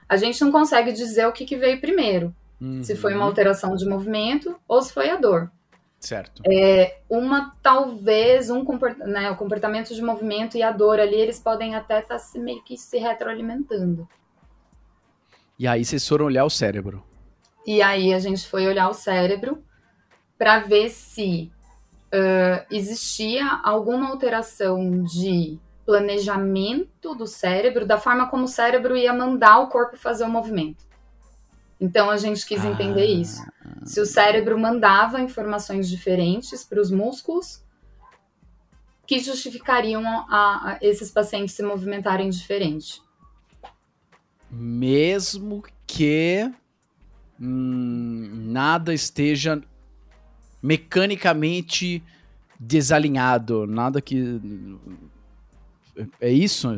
a 0.09 0.17
gente 0.17 0.41
não 0.43 0.51
consegue 0.51 0.93
dizer 0.93 1.27
o 1.27 1.33
que, 1.33 1.45
que 1.45 1.57
veio 1.57 1.81
primeiro. 1.81 2.35
Uhum. 2.61 2.83
Se 2.83 2.97
foi 2.97 3.13
uma 3.13 3.23
uhum. 3.23 3.29
alteração 3.29 3.77
de 3.77 3.87
movimento 3.87 4.59
ou 4.67 4.83
se 4.83 4.93
foi 4.93 5.11
a 5.11 5.17
dor. 5.17 5.51
Certo. 6.01 6.43
É, 6.47 6.99
uma, 7.09 7.57
talvez, 7.63 8.51
um 8.51 8.65
né, 9.05 9.31
o 9.31 9.37
comportamento 9.37 9.95
de 9.95 10.01
movimento 10.01 10.57
e 10.57 10.63
a 10.63 10.71
dor 10.71 11.01
ali, 11.01 11.17
eles 11.17 11.41
podem 11.41 11.75
até 11.75 12.01
estar 12.01 12.15
tá 12.15 12.19
se, 12.19 12.39
meio 12.39 12.63
que 12.63 12.77
se 12.77 12.99
retroalimentando. 12.99 14.09
E 15.59 15.67
aí 15.67 15.85
vocês 15.85 16.07
foram 16.07 16.27
olhar 16.27 16.45
o 16.45 16.51
cérebro. 16.51 17.03
E 17.67 17.83
aí 17.83 18.15
a 18.15 18.19
gente 18.21 18.47
foi 18.47 18.67
olhar 18.67 18.89
o 18.89 18.95
cérebro 18.95 19.63
para 20.39 20.61
ver 20.61 20.89
se 20.89 21.51
uh, 22.15 22.65
existia 22.71 23.61
alguma 23.65 24.09
alteração 24.09 25.03
de 25.03 25.59
planejamento 25.89 27.15
do 27.15 27.27
cérebro, 27.27 27.87
da 27.87 27.97
forma 27.97 28.29
como 28.29 28.45
o 28.45 28.47
cérebro 28.49 28.95
ia 28.95 29.11
mandar 29.11 29.61
o 29.61 29.69
corpo 29.69 29.97
fazer 29.97 30.25
o 30.25 30.29
movimento. 30.29 30.85
Então 31.81 32.11
a 32.11 32.19
gente 32.19 32.45
quis 32.45 32.63
entender 32.63 33.07
ah. 33.07 33.21
isso. 33.23 33.43
Se 33.87 33.99
o 33.99 34.05
cérebro 34.05 34.59
mandava 34.59 35.19
informações 35.19 35.89
diferentes 35.89 36.63
para 36.63 36.79
os 36.79 36.91
músculos 36.91 37.65
que 39.07 39.19
justificariam 39.19 40.07
a, 40.07 40.73
a, 40.73 40.79
esses 40.83 41.11
pacientes 41.11 41.55
se 41.55 41.63
movimentarem 41.63 42.29
diferente. 42.29 43.01
Mesmo 44.51 45.65
que 45.87 46.53
hum, 47.41 48.29
nada 48.51 48.93
esteja 48.93 49.59
mecanicamente 50.63 52.03
desalinhado, 52.61 53.67
nada 53.67 54.03
que 54.03 54.39
é 56.21 56.31
isso? 56.31 56.69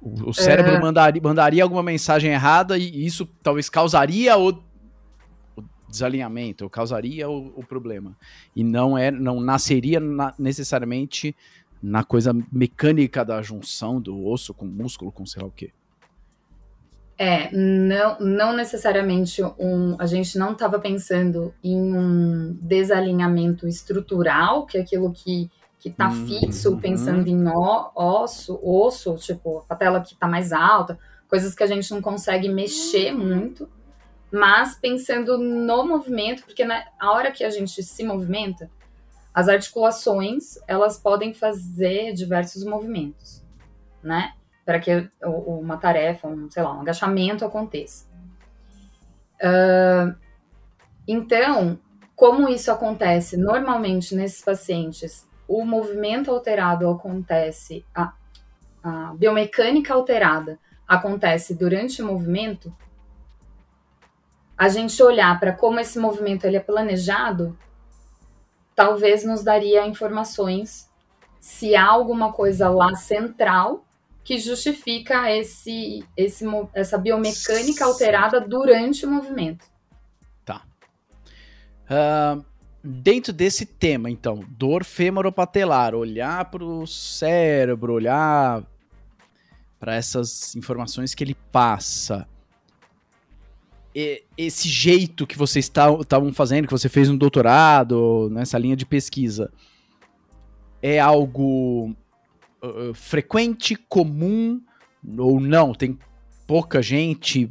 O 0.00 0.32
cérebro 0.32 0.72
é... 0.72 0.80
mandaria, 0.80 1.22
mandaria 1.22 1.62
alguma 1.62 1.82
mensagem 1.82 2.32
errada 2.32 2.76
e 2.76 3.06
isso 3.06 3.26
talvez 3.42 3.70
causaria 3.70 4.36
o, 4.36 4.48
o 5.56 5.64
desalinhamento, 5.88 6.64
ou 6.64 6.70
causaria 6.70 7.28
o, 7.28 7.52
o, 7.56 7.64
problema. 7.64 8.16
E 8.54 8.64
não 8.64 8.98
é, 8.98 9.10
não 9.10 9.40
nasceria 9.40 10.00
na, 10.00 10.34
necessariamente 10.36 11.36
na 11.80 12.02
coisa 12.02 12.34
mecânica 12.50 13.24
da 13.24 13.40
junção 13.42 14.00
do 14.00 14.26
osso 14.26 14.52
com 14.52 14.66
músculo, 14.66 15.12
com 15.12 15.24
sei 15.24 15.42
lá 15.42 15.48
o 15.48 15.52
quê. 15.52 15.72
É, 17.18 17.54
não, 17.54 18.18
não 18.18 18.56
necessariamente 18.56 19.40
um. 19.58 19.96
A 19.98 20.06
gente 20.06 20.36
não 20.36 20.52
estava 20.52 20.80
pensando 20.80 21.54
em 21.62 21.76
um 21.76 22.58
desalinhamento 22.60 23.68
estrutural, 23.68 24.66
que 24.66 24.76
é 24.76 24.80
aquilo 24.80 25.12
que 25.12 25.48
que 25.82 25.88
está 25.88 26.08
uhum. 26.08 26.26
fixo, 26.28 26.78
pensando 26.78 27.26
em 27.26 27.44
osso, 27.48 28.56
osso, 28.62 29.16
tipo, 29.16 29.58
a 29.58 29.62
patela 29.62 30.00
que 30.00 30.14
está 30.14 30.28
mais 30.28 30.52
alta, 30.52 30.96
coisas 31.28 31.56
que 31.56 31.62
a 31.64 31.66
gente 31.66 31.90
não 31.90 32.00
consegue 32.00 32.48
mexer 32.48 33.10
muito, 33.10 33.68
mas 34.30 34.78
pensando 34.78 35.36
no 35.36 35.84
movimento, 35.84 36.44
porque 36.44 36.64
na 36.64 36.84
a 37.00 37.10
hora 37.10 37.32
que 37.32 37.42
a 37.42 37.50
gente 37.50 37.82
se 37.82 38.04
movimenta, 38.04 38.70
as 39.34 39.48
articulações, 39.48 40.56
elas 40.68 40.98
podem 40.98 41.34
fazer 41.34 42.12
diversos 42.12 42.62
movimentos, 42.64 43.44
né? 44.00 44.34
Para 44.64 44.78
que 44.78 45.10
uma 45.20 45.78
tarefa, 45.78 46.28
um, 46.28 46.48
sei 46.48 46.62
lá, 46.62 46.76
um 46.76 46.82
agachamento 46.82 47.44
aconteça. 47.44 48.06
Uh, 49.42 50.14
então, 51.08 51.76
como 52.14 52.48
isso 52.48 52.70
acontece 52.70 53.36
normalmente 53.36 54.14
nesses 54.14 54.44
pacientes 54.44 55.26
o 55.60 55.66
movimento 55.66 56.30
alterado 56.30 56.88
acontece, 56.88 57.84
a, 57.94 58.14
a 58.82 59.12
biomecânica 59.14 59.92
alterada 59.92 60.58
acontece 60.88 61.54
durante 61.54 62.00
o 62.00 62.06
movimento, 62.06 62.74
a 64.56 64.68
gente 64.68 65.02
olhar 65.02 65.38
para 65.38 65.52
como 65.52 65.78
esse 65.78 65.98
movimento 65.98 66.46
ele 66.46 66.56
é 66.56 66.60
planejado, 66.60 67.58
talvez 68.74 69.24
nos 69.24 69.44
daria 69.44 69.86
informações 69.86 70.90
se 71.38 71.76
há 71.76 71.86
alguma 71.86 72.32
coisa 72.32 72.70
lá 72.70 72.94
central 72.94 73.84
que 74.24 74.38
justifica 74.38 75.30
esse, 75.30 76.06
esse, 76.16 76.46
essa 76.72 76.96
biomecânica 76.96 77.84
alterada 77.84 78.40
durante 78.40 79.04
o 79.04 79.10
movimento. 79.10 79.66
Tá. 80.44 80.62
Uh, 81.90 82.51
dentro 82.82 83.32
desse 83.32 83.64
tema, 83.64 84.10
então, 84.10 84.44
dor 84.48 84.84
femoropatelar, 84.84 85.94
olhar 85.94 86.46
para 86.46 86.64
o 86.64 86.86
cérebro, 86.86 87.92
olhar 87.92 88.64
para 89.78 89.94
essas 89.94 90.56
informações 90.56 91.14
que 91.14 91.22
ele 91.22 91.36
passa. 91.50 92.26
E, 93.94 94.24
esse 94.36 94.68
jeito 94.68 95.26
que 95.26 95.36
vocês 95.38 95.66
estavam 95.66 96.32
fazendo, 96.32 96.66
que 96.66 96.72
você 96.72 96.88
fez 96.88 97.08
um 97.08 97.16
doutorado, 97.16 98.28
nessa 98.30 98.58
linha 98.58 98.76
de 98.76 98.86
pesquisa, 98.86 99.52
é 100.80 100.98
algo 100.98 101.94
uh, 102.62 102.94
frequente, 102.94 103.76
comum 103.76 104.60
ou 105.18 105.38
não? 105.38 105.72
Tem 105.74 105.98
pouca 106.46 106.82
gente 106.82 107.50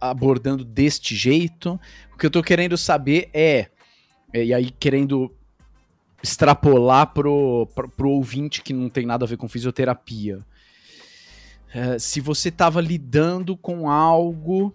abordando 0.00 0.64
deste 0.64 1.14
jeito. 1.14 1.80
O 2.12 2.18
que 2.18 2.26
eu 2.26 2.30
tô 2.30 2.42
querendo 2.42 2.76
saber 2.76 3.30
é, 3.32 3.70
e 4.32 4.54
aí, 4.54 4.70
querendo 4.70 5.34
extrapolar 6.22 7.12
pro, 7.12 7.66
pro, 7.74 7.88
pro 7.88 8.10
ouvinte 8.10 8.62
que 8.62 8.72
não 8.72 8.88
tem 8.88 9.06
nada 9.06 9.24
a 9.24 9.28
ver 9.28 9.36
com 9.36 9.48
fisioterapia. 9.48 10.44
É, 11.72 11.98
se 11.98 12.20
você 12.20 12.48
estava 12.48 12.80
lidando 12.80 13.56
com 13.56 13.88
algo 13.88 14.74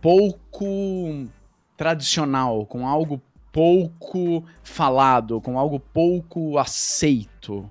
pouco 0.00 1.28
tradicional, 1.76 2.64
com 2.66 2.86
algo 2.86 3.20
pouco 3.52 4.44
falado, 4.62 5.40
com 5.40 5.58
algo 5.58 5.78
pouco 5.78 6.58
aceito. 6.58 7.70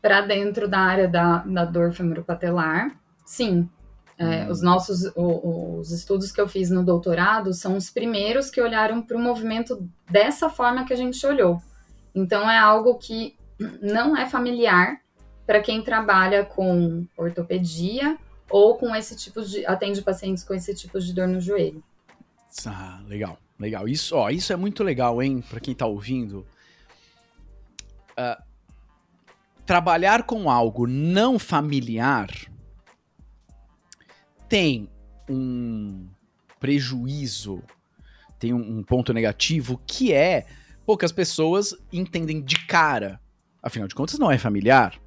Para 0.00 0.20
dentro 0.22 0.68
da 0.68 0.78
área 0.78 1.08
da, 1.08 1.38
da 1.38 1.64
dor 1.64 1.92
femoropatelar, 1.92 2.94
sim, 3.24 3.68
é, 4.16 4.44
hum. 4.44 4.50
Os 4.50 4.62
nossos 4.62 5.04
o, 5.16 5.78
os 5.78 5.90
estudos 5.90 6.30
que 6.30 6.40
eu 6.40 6.48
fiz 6.48 6.70
no 6.70 6.84
doutorado 6.84 7.52
são 7.52 7.76
os 7.76 7.90
primeiros 7.90 8.48
que 8.48 8.60
olharam 8.60 9.02
para 9.02 9.16
o 9.16 9.20
movimento 9.20 9.88
dessa 10.08 10.48
forma 10.48 10.84
que 10.84 10.92
a 10.92 10.96
gente 10.96 11.24
olhou. 11.26 11.60
Então 12.14 12.48
é 12.48 12.56
algo 12.56 12.96
que 12.96 13.36
não 13.82 14.16
é 14.16 14.26
familiar 14.26 15.00
para 15.46 15.60
quem 15.60 15.82
trabalha 15.82 16.44
com 16.44 17.06
ortopedia 17.16 18.16
ou 18.48 18.76
com 18.76 18.94
esse 18.94 19.16
tipo 19.16 19.42
de 19.42 19.66
atende 19.66 20.00
pacientes 20.00 20.44
com 20.44 20.54
esse 20.54 20.74
tipo 20.74 21.00
de 21.00 21.12
dor 21.12 21.26
no 21.26 21.40
joelho. 21.40 21.82
Ah, 22.66 23.00
legal, 23.06 23.36
legal. 23.58 23.88
Isso, 23.88 24.16
ó, 24.16 24.30
isso 24.30 24.52
é 24.52 24.56
muito 24.56 24.84
legal, 24.84 25.20
hein, 25.20 25.42
para 25.48 25.58
quem 25.58 25.72
está 25.72 25.86
ouvindo. 25.86 26.46
Uh, 28.12 28.40
trabalhar 29.66 30.22
com 30.22 30.48
algo 30.48 30.86
não 30.86 31.36
familiar 31.36 32.28
tem 34.48 34.88
um 35.28 36.08
prejuízo, 36.60 37.62
tem 38.38 38.52
um, 38.52 38.82
ponto 38.82 39.12
negativo 39.12 39.80
que 39.86 40.12
é 40.12 40.46
poucas 40.86 41.12
pessoas 41.12 41.74
entendem 41.92 42.42
de 42.42 42.66
cara. 42.66 43.20
Afinal 43.62 43.88
de 43.88 43.94
contas, 43.94 44.18
não 44.18 44.30
é 44.30 44.38
familiar. 44.38 45.00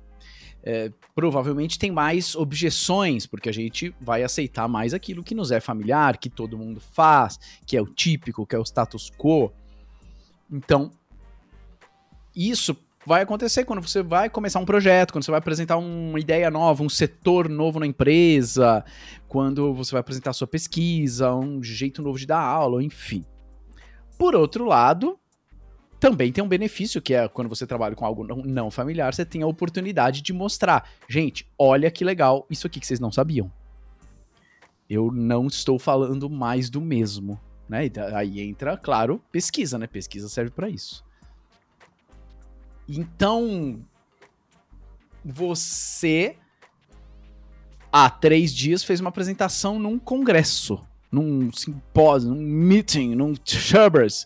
É, 0.63 0.91
provavelmente 1.15 1.79
tem 1.79 1.91
mais 1.91 2.35
objeções, 2.35 3.25
porque 3.25 3.49
a 3.49 3.53
gente 3.53 3.95
vai 4.01 4.23
aceitar 4.23 4.67
mais 4.67 4.93
aquilo 4.93 5.23
que 5.23 5.35
nos 5.35 5.51
é 5.51 5.59
familiar, 5.59 6.17
que 6.17 6.29
todo 6.29 6.57
mundo 6.57 6.79
faz, 6.79 7.39
que 7.65 7.77
é 7.77 7.81
o 7.81 7.87
típico, 7.87 8.45
que 8.45 8.55
é 8.55 8.59
o 8.59 8.63
status 8.63 9.11
quo. 9.17 9.51
Então, 10.51 10.91
isso 12.35 12.75
vai 13.07 13.21
acontecer 13.21 13.63
quando 13.63 13.81
você 13.81 14.03
vai 14.03 14.29
começar 14.29 14.59
um 14.59 14.65
projeto, 14.65 15.13
quando 15.13 15.23
você 15.23 15.31
vai 15.31 15.37
apresentar 15.37 15.77
uma 15.77 16.19
ideia 16.19 16.51
nova, 16.51 16.83
um 16.83 16.89
setor 16.89 17.47
novo 17.47 17.79
na 17.79 17.87
empresa, 17.87 18.83
quando 19.29 19.73
você 19.73 19.93
vai 19.93 20.01
apresentar 20.01 20.33
sua 20.33 20.45
pesquisa, 20.45 21.33
um 21.33 21.63
jeito 21.63 22.01
novo 22.01 22.19
de 22.19 22.27
dar 22.27 22.41
aula, 22.41 22.83
enfim. 22.83 23.25
Por 24.19 24.35
outro 24.35 24.65
lado, 24.65 25.17
também 26.01 26.33
tem 26.33 26.43
um 26.43 26.49
benefício 26.49 27.01
que 27.01 27.13
é 27.13 27.29
quando 27.29 27.47
você 27.47 27.65
trabalha 27.65 27.95
com 27.95 28.05
algo 28.05 28.25
não, 28.45 28.69
familiar, 28.69 29.13
você 29.13 29.23
tem 29.23 29.41
a 29.41 29.47
oportunidade 29.47 30.21
de 30.21 30.33
mostrar, 30.33 30.89
gente, 31.07 31.49
olha 31.57 31.89
que 31.89 32.03
legal 32.03 32.45
isso 32.49 32.67
aqui 32.67 32.77
que 32.77 32.85
vocês 32.85 32.99
não 32.99 33.11
sabiam. 33.13 33.49
Eu 34.89 35.13
não 35.13 35.47
estou 35.47 35.79
falando 35.79 36.29
mais 36.29 36.69
do 36.69 36.81
mesmo, 36.81 37.39
né? 37.69 37.85
E 37.85 37.91
aí 38.13 38.41
entra, 38.41 38.75
claro, 38.75 39.23
pesquisa, 39.31 39.77
né? 39.77 39.87
Pesquisa 39.87 40.27
serve 40.27 40.51
para 40.51 40.67
isso. 40.67 41.06
Então, 42.87 43.79
você 45.23 46.35
há 47.91 48.09
três 48.09 48.53
dias 48.53 48.83
fez 48.83 48.99
uma 48.99 49.09
apresentação 49.09 49.77
num 49.79 49.99
congresso, 49.99 50.81
num 51.11 51.51
simpósio, 51.51 52.29
num 52.29 52.41
meeting, 52.41 53.15
num 53.15 53.33
chubbers 53.43 54.25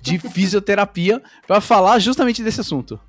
de 0.00 0.18
fisioterapia 0.30 1.22
para 1.46 1.60
falar 1.60 1.98
justamente 1.98 2.42
desse 2.42 2.60
assunto. 2.60 3.00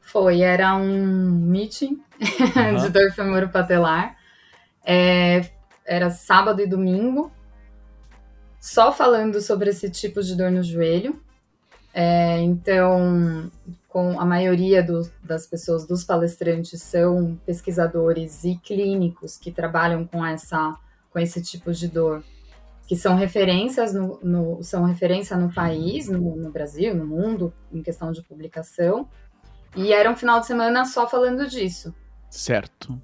Foi, 0.00 0.40
era 0.40 0.74
um 0.74 1.30
meeting 1.30 2.00
uhum. 2.20 2.76
de 2.80 2.88
dor 2.88 3.12
femoropatelar. 3.12 4.16
É, 4.84 5.50
era 5.84 6.08
sábado 6.08 6.62
e 6.62 6.66
domingo, 6.66 7.30
só 8.60 8.92
falando 8.92 9.40
sobre 9.40 9.70
esse 9.70 9.90
tipo 9.90 10.22
de 10.22 10.34
dor 10.34 10.50
no 10.50 10.62
joelho. 10.62 11.20
É, 12.00 12.40
então, 12.42 13.50
com 13.88 14.20
a 14.20 14.24
maioria 14.24 14.80
do, 14.80 15.02
das 15.20 15.48
pessoas, 15.48 15.84
dos 15.84 16.04
palestrantes, 16.04 16.80
são 16.80 17.36
pesquisadores 17.44 18.44
e 18.44 18.54
clínicos 18.54 19.36
que 19.36 19.50
trabalham 19.50 20.06
com 20.06 20.24
essa 20.24 20.76
com 21.10 21.18
esse 21.18 21.42
tipo 21.42 21.72
de 21.72 21.88
dor, 21.88 22.22
que 22.86 22.94
são 22.94 23.16
referências 23.16 23.92
no, 23.92 24.20
no 24.22 24.62
são 24.62 24.84
referência 24.84 25.36
no 25.36 25.52
país, 25.52 26.08
no, 26.08 26.36
no, 26.36 26.52
Brasil, 26.52 26.94
no 26.94 27.04
mundo, 27.04 27.52
em 27.72 27.82
questão 27.82 28.12
de 28.12 28.22
publicação. 28.22 29.08
E 29.74 29.92
era 29.92 30.08
um 30.08 30.14
final 30.14 30.38
de 30.38 30.46
semana 30.46 30.84
só 30.84 31.08
falando 31.08 31.48
disso. 31.48 31.92
Certo. 32.30 32.96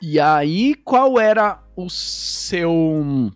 E 0.00 0.20
aí, 0.20 0.76
qual 0.76 1.18
era 1.18 1.60
o 1.74 1.90
seu 1.90 2.70
um, 2.70 3.32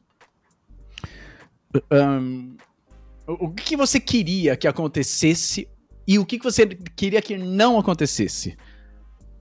o 3.39 3.53
que 3.53 3.77
você 3.77 4.01
queria 4.01 4.57
que 4.57 4.67
acontecesse 4.67 5.69
e 6.07 6.19
o 6.19 6.27
que 6.27 6.39
você 6.39 6.67
queria 6.67 7.23
que 7.23 7.37
não 7.39 7.79
acontecesse 7.79 8.57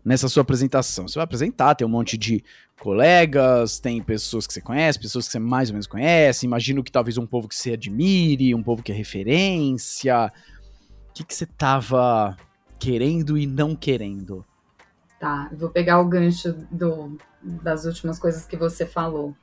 nessa 0.04 0.28
sua 0.28 0.42
apresentação? 0.42 1.08
Você 1.08 1.16
vai 1.16 1.24
apresentar, 1.24 1.76
tem 1.76 1.88
um 1.88 1.90
monte 1.90 2.18
de 2.18 2.44
colegas, 2.80 3.80
tem 3.80 4.02
pessoas 4.02 4.46
que 4.46 4.54
você 4.54 4.62
conhece, 4.62 5.00
pessoas 5.00 5.26
que 5.26 5.32
você 5.32 5.40
mais 5.40 5.70
ou 5.70 5.74
menos 5.74 5.88
conhece. 5.88 6.46
Imagino 6.46 6.84
que 6.84 6.92
talvez 6.92 7.18
um 7.18 7.26
povo 7.26 7.48
que 7.48 7.56
você 7.56 7.74
admire, 7.74 8.54
um 8.54 8.64
povo 8.64 8.84
que 8.84 8.92
é 8.92 8.96
referência. 8.96 10.32
O 11.10 11.14
que, 11.14 11.34
você 11.34 11.46
tava 11.46 12.38
querendo 12.80 13.38
e 13.38 13.46
não 13.46 13.76
querendo? 13.76 14.46
Tá, 15.20 15.50
vou 15.54 15.70
pegar 15.70 16.00
o 16.00 16.08
gancho 16.08 16.54
do, 16.72 17.18
das 17.42 17.86
últimas 17.86 18.20
coisas 18.20 18.46
que 18.46 18.56
você 18.56 18.86
falou. 18.86 19.36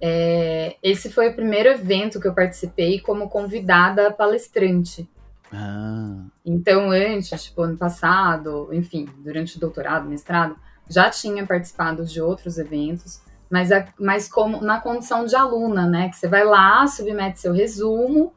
É, 0.00 0.76
esse 0.82 1.10
foi 1.10 1.28
o 1.28 1.34
primeiro 1.34 1.70
evento 1.70 2.20
que 2.20 2.28
eu 2.28 2.34
participei 2.34 3.00
como 3.00 3.28
convidada 3.28 4.10
palestrante. 4.10 5.08
Ah. 5.52 6.24
Então, 6.44 6.90
antes, 6.90 7.42
tipo, 7.42 7.62
ano 7.62 7.76
passado, 7.76 8.68
enfim, 8.72 9.08
durante 9.18 9.56
o 9.56 9.60
doutorado, 9.60 10.08
mestrado, 10.08 10.56
já 10.88 11.10
tinha 11.10 11.46
participado 11.46 12.04
de 12.04 12.20
outros 12.20 12.58
eventos, 12.58 13.20
mas, 13.50 13.72
a, 13.72 13.86
mas 13.98 14.28
como 14.28 14.60
na 14.60 14.80
condição 14.80 15.24
de 15.24 15.34
aluna, 15.34 15.86
né? 15.86 16.08
Que 16.08 16.16
você 16.16 16.28
vai 16.28 16.44
lá, 16.44 16.86
submete 16.86 17.40
seu 17.40 17.52
resumo. 17.52 18.32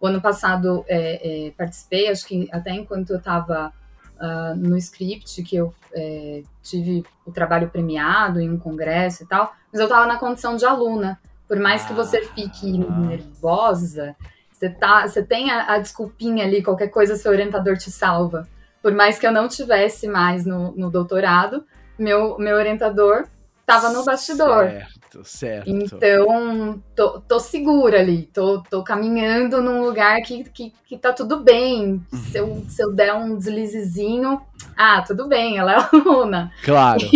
O 0.00 0.06
ano 0.06 0.20
passado 0.20 0.84
é, 0.88 1.46
é, 1.46 1.50
participei, 1.52 2.08
acho 2.08 2.26
que 2.26 2.48
até 2.50 2.72
enquanto 2.72 3.10
eu 3.10 3.18
estava 3.18 3.72
uh, 4.20 4.54
no 4.56 4.76
script, 4.76 5.42
que 5.42 5.56
eu 5.56 5.74
é, 5.92 6.42
tive 6.62 7.04
o 7.24 7.32
trabalho 7.32 7.68
premiado 7.68 8.40
em 8.40 8.50
um 8.50 8.58
congresso 8.58 9.22
e 9.22 9.26
tal, 9.26 9.54
mas 9.72 9.80
eu 9.80 9.86
estava 9.86 10.06
na 10.06 10.18
condição 10.18 10.56
de 10.56 10.64
aluna. 10.64 11.20
Por 11.46 11.58
mais 11.58 11.84
que 11.84 11.92
você 11.92 12.22
fique 12.22 12.78
nervosa, 12.78 14.16
você, 14.50 14.70
tá, 14.70 15.06
você 15.06 15.22
tem 15.22 15.50
a, 15.50 15.74
a, 15.74 15.78
desculpinha 15.78 16.44
ali, 16.44 16.62
qualquer 16.62 16.88
coisa 16.88 17.16
seu 17.16 17.30
orientador 17.30 17.76
te 17.76 17.90
salva. 17.90 18.48
Por 18.82 18.92
mais 18.92 19.18
que 19.18 19.26
eu 19.26 19.32
não 19.32 19.48
tivesse 19.48 20.08
mais 20.08 20.44
no, 20.46 20.72
no 20.72 20.90
doutorado, 20.90 21.64
meu, 21.98 22.38
meu 22.38 22.56
orientador 22.56 23.26
estava 23.60 23.90
no 23.90 24.04
bastidor. 24.04 24.64
Certo, 24.64 24.93
certo. 25.22 25.70
Então, 25.70 26.82
tô, 26.96 27.20
tô 27.20 27.38
segura 27.38 28.00
ali, 28.00 28.22
tô, 28.32 28.62
tô 28.62 28.82
caminhando 28.82 29.60
num 29.60 29.82
lugar 29.82 30.20
que, 30.22 30.44
que, 30.44 30.72
que 30.86 30.96
tá 30.96 31.12
tudo 31.12 31.40
bem. 31.40 32.04
Uhum. 32.12 32.18
Se, 32.18 32.38
eu, 32.38 32.64
se 32.68 32.82
eu 32.82 32.92
der 32.92 33.14
um 33.14 33.36
deslizezinho, 33.36 34.40
ah, 34.76 35.02
tudo 35.02 35.28
bem, 35.28 35.58
ela 35.58 35.72
é 35.72 35.88
aluna. 35.92 36.50
Claro. 36.64 37.00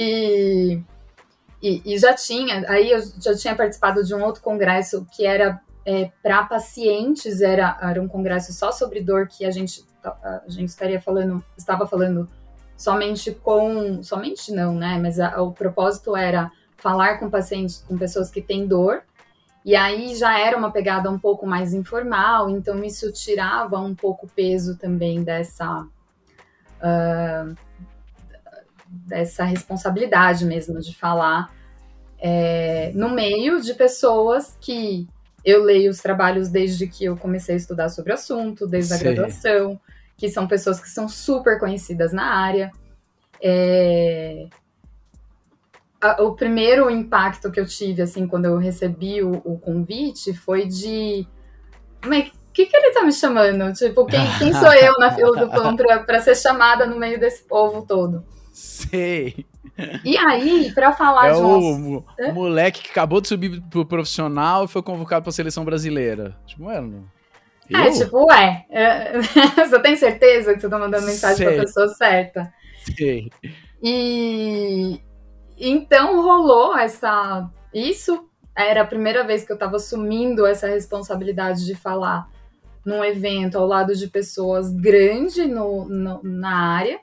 E, 0.00 0.80
e, 1.60 1.82
e, 1.84 1.98
já 1.98 2.14
tinha, 2.14 2.64
aí 2.70 2.92
eu 2.92 3.00
já 3.20 3.34
tinha 3.34 3.56
participado 3.56 4.04
de 4.04 4.14
um 4.14 4.22
outro 4.22 4.40
congresso 4.40 5.04
que 5.12 5.26
era 5.26 5.60
é, 5.84 6.12
para 6.22 6.44
pacientes, 6.44 7.40
era, 7.40 7.76
era 7.82 8.00
um 8.00 8.06
congresso 8.06 8.52
só 8.52 8.70
sobre 8.70 9.00
dor 9.00 9.26
que 9.26 9.44
a 9.44 9.50
gente, 9.50 9.84
a 10.04 10.44
gente 10.46 10.68
estaria 10.68 11.00
falando, 11.00 11.44
estava 11.56 11.84
falando 11.84 12.28
somente 12.76 13.32
com, 13.32 14.00
somente 14.04 14.52
não, 14.52 14.74
né? 14.74 15.00
Mas 15.02 15.18
a, 15.18 15.42
o 15.42 15.52
propósito 15.52 16.16
era 16.16 16.50
falar 16.78 17.18
com 17.18 17.28
pacientes, 17.28 17.84
com 17.86 17.98
pessoas 17.98 18.30
que 18.30 18.40
têm 18.40 18.66
dor 18.66 19.02
E 19.64 19.76
aí 19.76 20.14
já 20.16 20.38
era 20.38 20.56
uma 20.56 20.70
pegada 20.70 21.10
um 21.10 21.18
pouco 21.18 21.46
mais 21.46 21.74
informal, 21.74 22.48
então 22.48 22.82
isso 22.82 23.12
tirava 23.12 23.78
um 23.78 23.94
pouco 23.94 24.26
o 24.26 24.28
peso 24.28 24.76
também 24.76 25.22
dessa. 25.22 25.86
Uh, 26.78 27.54
dessa 28.88 29.44
responsabilidade 29.44 30.46
mesmo 30.46 30.80
de 30.80 30.96
falar 30.96 31.52
é, 32.18 32.90
no 32.94 33.10
meio 33.10 33.60
de 33.60 33.74
pessoas 33.74 34.56
que 34.60 35.08
eu 35.44 35.62
leio 35.62 35.90
os 35.90 35.98
trabalhos 35.98 36.48
desde 36.48 36.86
que 36.86 37.04
eu 37.04 37.16
comecei 37.16 37.54
a 37.54 37.58
estudar 37.58 37.88
sobre 37.88 38.10
o 38.10 38.14
assunto, 38.14 38.66
desde 38.66 38.92
a 38.92 38.98
graduação, 38.98 39.80
que 40.16 40.28
são 40.28 40.46
pessoas 40.46 40.80
que 40.80 40.90
são 40.90 41.08
super 41.08 41.60
conhecidas 41.60 42.12
na 42.12 42.24
área. 42.24 42.72
É, 43.40 44.48
a, 46.00 46.22
o 46.22 46.34
primeiro 46.34 46.90
impacto 46.90 47.50
que 47.50 47.58
eu 47.58 47.66
tive, 47.66 48.02
assim, 48.02 48.26
quando 48.26 48.46
eu 48.46 48.56
recebi 48.58 49.22
o, 49.22 49.32
o 49.44 49.58
convite 49.58 50.32
foi 50.32 50.66
de. 50.66 51.26
Mas 52.06 52.28
o 52.28 52.52
que, 52.52 52.66
que 52.66 52.76
ele 52.76 52.92
tá 52.92 53.02
me 53.02 53.12
chamando? 53.12 53.72
Tipo, 53.72 54.06
quem, 54.06 54.20
quem 54.38 54.52
sou 54.52 54.72
eu 54.72 54.94
na 54.98 55.12
fila 55.12 55.36
do 55.36 55.50
pão 55.50 55.76
pra, 55.76 56.00
pra 56.00 56.20
ser 56.20 56.36
chamada 56.36 56.86
no 56.86 56.98
meio 56.98 57.18
desse 57.18 57.44
povo 57.44 57.84
todo? 57.86 58.24
Sei. 58.52 59.46
E 60.04 60.16
aí, 60.16 60.72
para 60.74 60.92
falar 60.92 61.28
é 61.28 61.32
de 61.34 61.40
o, 61.40 61.98
o 61.98 62.34
moleque 62.34 62.82
que 62.82 62.90
acabou 62.90 63.20
de 63.20 63.28
subir 63.28 63.62
pro 63.70 63.86
profissional 63.86 64.64
e 64.64 64.68
foi 64.68 64.82
convocado 64.82 65.22
pra 65.22 65.32
seleção 65.32 65.64
brasileira. 65.64 66.36
Tipo, 66.46 66.64
mano. 66.64 67.08
É, 67.72 67.90
tipo, 67.90 68.26
ué, 68.26 68.64
é, 68.70 69.20
você 69.68 69.78
tem 69.80 69.94
certeza 69.94 70.54
que 70.54 70.60
você 70.60 70.68
tá 70.68 70.78
mandando 70.78 71.06
mensagem 71.06 71.36
Sei. 71.36 71.46
pra 71.46 71.64
pessoa 71.64 71.88
certa? 71.88 72.52
Sei. 72.96 73.30
E 73.82 75.00
então 75.58 76.22
rolou 76.22 76.76
essa. 76.76 77.48
Isso 77.72 78.28
era 78.56 78.82
a 78.82 78.86
primeira 78.86 79.24
vez 79.24 79.44
que 79.44 79.52
eu 79.52 79.58
tava 79.58 79.76
assumindo 79.76 80.46
essa 80.46 80.66
responsabilidade 80.66 81.64
de 81.64 81.74
falar 81.74 82.28
num 82.84 83.04
evento 83.04 83.58
ao 83.58 83.66
lado 83.66 83.94
de 83.94 84.08
pessoas 84.08 84.72
grandes 84.72 85.48
no, 85.48 85.88
no 85.88 86.20
na 86.22 86.74
área. 86.74 87.00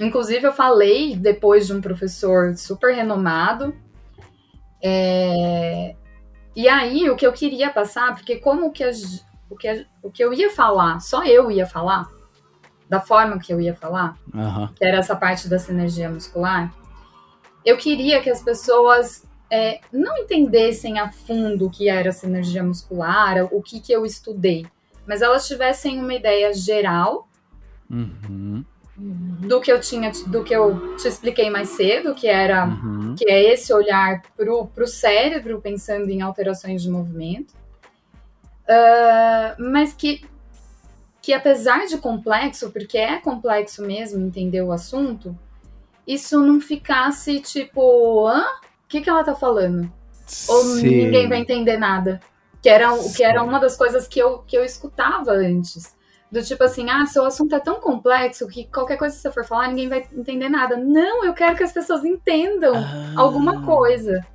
Inclusive, 0.00 0.46
eu 0.46 0.52
falei 0.52 1.16
depois 1.16 1.66
de 1.66 1.72
um 1.72 1.80
professor 1.80 2.54
super 2.56 2.94
renomado. 2.94 3.74
É... 4.82 5.94
E 6.54 6.68
aí, 6.68 7.08
o 7.08 7.16
que 7.16 7.26
eu 7.26 7.32
queria 7.32 7.70
passar, 7.70 8.14
porque 8.14 8.36
como 8.36 8.72
que, 8.72 8.82
a, 8.84 8.90
o, 9.48 9.56
que 9.56 9.68
a, 9.68 9.84
o 10.02 10.10
que 10.10 10.22
eu 10.22 10.32
ia 10.32 10.50
falar, 10.50 11.00
só 11.00 11.24
eu 11.24 11.50
ia 11.50 11.66
falar, 11.66 12.08
da 12.88 13.00
forma 13.00 13.38
que 13.38 13.52
eu 13.52 13.60
ia 13.60 13.74
falar, 13.74 14.16
uhum. 14.32 14.68
que 14.74 14.84
era 14.84 14.98
essa 14.98 15.14
parte 15.14 15.48
da 15.48 15.58
sinergia 15.58 16.08
muscular, 16.08 16.72
eu 17.64 17.76
queria 17.76 18.20
que 18.20 18.30
as 18.30 18.42
pessoas 18.42 19.26
é, 19.50 19.80
não 19.92 20.16
entendessem 20.18 20.98
a 20.98 21.10
fundo 21.10 21.66
o 21.66 21.70
que 21.70 21.88
era 21.88 22.12
sinergia 22.12 22.62
muscular, 22.62 23.44
o 23.52 23.62
que, 23.62 23.80
que 23.80 23.92
eu 23.92 24.04
estudei, 24.04 24.66
mas 25.06 25.22
elas 25.22 25.46
tivessem 25.46 26.00
uma 26.00 26.14
ideia 26.14 26.52
geral 26.52 27.28
uhum 27.90 28.64
do 28.98 29.60
que 29.60 29.70
eu 29.70 29.80
tinha, 29.80 30.10
do 30.26 30.42
que 30.42 30.54
eu 30.54 30.96
te 30.96 31.06
expliquei 31.06 31.48
mais 31.48 31.68
cedo, 31.70 32.14
que 32.14 32.26
era 32.26 32.66
uhum. 32.66 33.14
que 33.16 33.30
é 33.30 33.52
esse 33.52 33.72
olhar 33.72 34.22
para 34.36 34.52
o 34.52 34.86
cérebro 34.86 35.60
pensando 35.60 36.10
em 36.10 36.20
alterações 36.20 36.82
de 36.82 36.90
movimento, 36.90 37.52
uh, 38.64 39.62
mas 39.70 39.92
que 39.92 40.22
que 41.20 41.32
apesar 41.34 41.86
de 41.86 41.98
complexo, 41.98 42.70
porque 42.70 42.96
é 42.96 43.18
complexo 43.18 43.82
mesmo 43.82 44.24
entender 44.24 44.62
o 44.62 44.72
assunto, 44.72 45.38
isso 46.08 46.42
não 46.42 46.58
ficasse 46.58 47.38
tipo, 47.40 48.26
hã? 48.26 48.40
O 48.40 48.88
que, 48.88 49.02
que 49.02 49.10
ela 49.10 49.22
tá 49.22 49.34
falando? 49.34 49.92
Ou 50.48 50.62
Sim. 50.62 51.04
ninguém 51.04 51.28
vai 51.28 51.38
entender 51.38 51.76
nada. 51.76 52.18
Que 52.62 52.70
era, 52.70 52.88
que 53.14 53.22
era 53.22 53.42
uma 53.42 53.58
das 53.58 53.76
coisas 53.76 54.08
que 54.08 54.18
eu, 54.18 54.38
que 54.38 54.56
eu 54.56 54.64
escutava 54.64 55.32
antes. 55.32 55.94
Do 56.32 56.42
tipo 56.42 56.64
assim, 56.64 56.88
ah, 56.88 57.04
seu 57.04 57.26
assunto 57.26 57.54
é 57.54 57.60
tão 57.60 57.78
complexo 57.78 58.48
que 58.48 58.64
qualquer 58.64 58.96
coisa 58.96 59.14
que 59.14 59.20
você 59.20 59.30
for 59.30 59.44
falar, 59.44 59.68
ninguém 59.68 59.88
vai 59.88 60.08
entender 60.10 60.48
nada. 60.48 60.78
Não, 60.78 61.24
eu 61.24 61.34
quero 61.34 61.56
que 61.56 61.62
as 61.62 61.72
pessoas 61.72 62.02
entendam 62.02 62.74
ah. 62.74 63.12
alguma 63.14 63.62
coisa. 63.64 64.26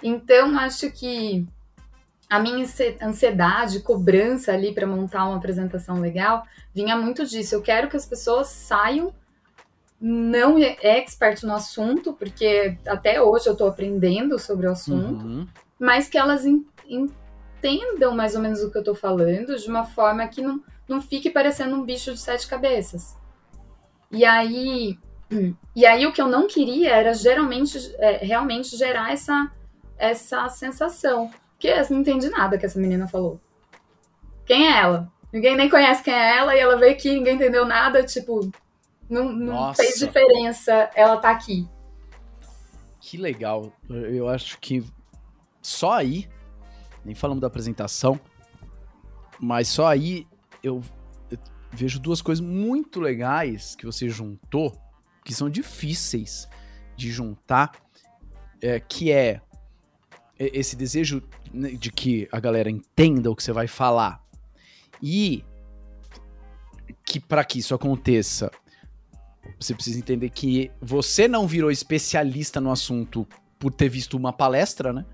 Então, 0.00 0.56
acho 0.58 0.92
que 0.92 1.44
a 2.30 2.38
minha 2.38 2.64
ansiedade, 3.02 3.80
cobrança 3.80 4.52
ali 4.52 4.72
para 4.72 4.86
montar 4.86 5.24
uma 5.24 5.36
apresentação 5.36 6.00
legal, 6.00 6.44
vinha 6.72 6.96
muito 6.96 7.26
disso. 7.26 7.56
Eu 7.56 7.62
quero 7.62 7.88
que 7.88 7.96
as 7.96 8.06
pessoas 8.06 8.46
saiam 8.46 9.12
não 10.04 10.58
expert 10.58 11.44
no 11.44 11.54
assunto, 11.54 12.12
porque 12.12 12.76
até 12.84 13.22
hoje 13.22 13.46
eu 13.46 13.52
estou 13.52 13.68
aprendendo 13.68 14.36
sobre 14.36 14.66
o 14.66 14.72
assunto, 14.72 15.24
uhum. 15.24 15.46
mas 15.78 16.08
que 16.08 16.18
elas 16.18 16.44
entendam 16.44 18.12
mais 18.12 18.34
ou 18.34 18.42
menos 18.42 18.64
o 18.64 18.70
que 18.72 18.78
eu 18.78 18.80
estou 18.80 18.96
falando 18.96 19.56
de 19.56 19.68
uma 19.68 19.84
forma 19.84 20.26
que 20.26 20.42
não, 20.42 20.60
não 20.88 21.00
fique 21.00 21.30
parecendo 21.30 21.76
um 21.76 21.84
bicho 21.84 22.12
de 22.12 22.18
sete 22.18 22.48
cabeças. 22.48 23.16
E 24.10 24.24
aí, 24.24 24.98
e 25.76 25.86
aí 25.86 26.04
o 26.04 26.12
que 26.12 26.20
eu 26.20 26.26
não 26.26 26.48
queria 26.48 26.90
era 26.90 27.14
geralmente, 27.14 27.78
é, 27.98 28.16
realmente 28.16 28.76
gerar 28.76 29.12
essa, 29.12 29.52
essa 29.96 30.48
sensação. 30.48 31.30
Porque 31.52 31.68
eu 31.68 31.86
não 31.90 32.00
entendi 32.00 32.28
nada 32.28 32.58
que 32.58 32.66
essa 32.66 32.80
menina 32.80 33.06
falou. 33.06 33.40
Quem 34.44 34.66
é 34.66 34.80
ela? 34.80 35.08
Ninguém 35.32 35.56
nem 35.56 35.70
conhece 35.70 36.02
quem 36.02 36.12
é 36.12 36.38
ela 36.38 36.56
e 36.56 36.58
ela 36.58 36.76
veio 36.76 36.90
aqui, 36.92 37.14
ninguém 37.14 37.36
entendeu 37.36 37.64
nada, 37.64 38.02
tipo, 38.02 38.50
não, 39.12 39.32
não 39.32 39.74
fez 39.74 39.98
diferença 39.98 40.90
ela 40.94 41.18
tá 41.18 41.30
aqui. 41.30 41.68
Que 42.98 43.18
legal. 43.18 43.72
Eu 43.88 44.28
acho 44.28 44.58
que 44.58 44.82
só 45.60 45.92
aí, 45.92 46.28
nem 47.04 47.14
falamos 47.14 47.40
da 47.40 47.46
apresentação, 47.46 48.18
mas 49.38 49.68
só 49.68 49.86
aí 49.86 50.26
eu, 50.62 50.80
eu 51.30 51.38
vejo 51.72 52.00
duas 52.00 52.22
coisas 52.22 52.44
muito 52.44 53.00
legais 53.00 53.76
que 53.76 53.84
você 53.84 54.08
juntou, 54.08 54.72
que 55.24 55.34
são 55.34 55.50
difíceis 55.50 56.48
de 56.96 57.10
juntar, 57.10 57.72
é, 58.62 58.80
que 58.80 59.12
é 59.12 59.42
esse 60.38 60.74
desejo 60.74 61.22
né, 61.52 61.70
de 61.70 61.92
que 61.92 62.28
a 62.32 62.40
galera 62.40 62.70
entenda 62.70 63.30
o 63.30 63.36
que 63.36 63.42
você 63.42 63.52
vai 63.52 63.66
falar 63.66 64.24
e 65.02 65.44
que 67.04 67.20
para 67.20 67.44
que 67.44 67.58
isso 67.58 67.74
aconteça 67.74 68.50
você 69.58 69.74
precisa 69.74 69.98
entender 69.98 70.30
que 70.30 70.70
você 70.80 71.26
não 71.26 71.46
virou 71.46 71.70
especialista 71.70 72.60
no 72.60 72.70
assunto 72.70 73.26
por 73.58 73.72
ter 73.72 73.88
visto 73.88 74.16
uma 74.16 74.32
palestra, 74.32 74.92
né? 74.92 75.04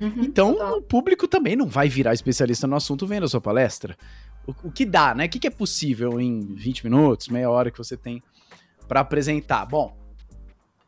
Uhum, 0.00 0.22
então 0.22 0.54
total. 0.54 0.78
o 0.78 0.82
público 0.82 1.28
também 1.28 1.54
não 1.54 1.66
vai 1.66 1.88
virar 1.88 2.14
especialista 2.14 2.66
no 2.66 2.76
assunto 2.76 3.06
vendo 3.06 3.24
a 3.24 3.28
sua 3.28 3.40
palestra. 3.40 3.96
O, 4.46 4.68
o 4.68 4.72
que 4.72 4.86
dá, 4.86 5.14
né? 5.14 5.26
O 5.26 5.28
que, 5.28 5.38
que 5.38 5.46
é 5.46 5.50
possível 5.50 6.18
em 6.20 6.54
20 6.54 6.84
minutos, 6.84 7.28
meia 7.28 7.50
hora 7.50 7.70
que 7.70 7.78
você 7.78 7.96
tem 7.96 8.22
para 8.88 9.00
apresentar? 9.00 9.66
Bom, 9.66 9.94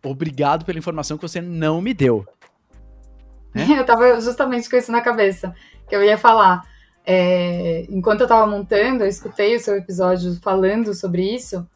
obrigado 0.03 0.65
pela 0.65 0.79
informação 0.79 1.19
que 1.19 1.23
você 1.23 1.41
não 1.41 1.83
me 1.83 1.93
deu. 1.93 2.27
Né? 3.55 3.67
Eu 3.79 3.85
tava 3.85 4.21
justamente 4.21 4.69
com 4.69 4.77
isso 4.77 4.91
na 4.91 5.03
cabeça, 5.03 5.55
que 5.89 5.95
eu 5.95 6.03
ia 6.03 6.17
falar. 6.17 6.63
É, 7.05 7.85
enquanto 7.91 8.21
eu 8.21 8.29
tava 8.29 8.47
montando, 8.47 9.03
eu 9.03 9.09
escutei 9.09 9.57
o 9.57 9.61
seu 9.61 9.77
episódio 9.77 10.39
falando 10.41 10.95
sobre 10.95 11.35
isso, 11.35 11.69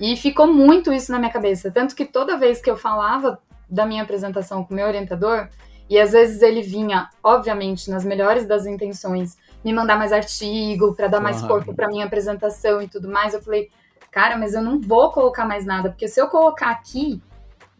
e 0.00 0.16
ficou 0.16 0.46
muito 0.46 0.92
isso 0.92 1.10
na 1.10 1.18
minha 1.18 1.32
cabeça. 1.32 1.70
Tanto 1.70 1.94
que 1.94 2.04
toda 2.04 2.38
vez 2.38 2.60
que 2.60 2.70
eu 2.70 2.76
falava 2.76 3.38
da 3.68 3.86
minha 3.86 4.02
apresentação 4.02 4.64
com 4.64 4.72
o 4.72 4.76
meu 4.76 4.86
orientador, 4.86 5.48
e 5.88 5.98
às 5.98 6.12
vezes 6.12 6.40
ele 6.40 6.62
vinha, 6.62 7.08
obviamente, 7.22 7.90
nas 7.90 8.04
melhores 8.04 8.46
das 8.46 8.64
intenções, 8.64 9.36
me 9.64 9.72
mandar 9.72 9.96
mais 9.96 10.12
artigo 10.12 10.94
para 10.94 11.08
dar 11.08 11.20
mais 11.20 11.42
corpo 11.42 11.74
para 11.74 11.88
minha 11.88 12.06
apresentação 12.06 12.80
e 12.80 12.88
tudo 12.88 13.08
mais. 13.08 13.34
Eu 13.34 13.42
falei, 13.42 13.70
cara, 14.10 14.36
mas 14.36 14.54
eu 14.54 14.62
não 14.62 14.80
vou 14.80 15.10
colocar 15.10 15.44
mais 15.44 15.66
nada, 15.66 15.90
porque 15.90 16.06
se 16.06 16.20
eu 16.20 16.28
colocar 16.28 16.70
aqui, 16.70 17.20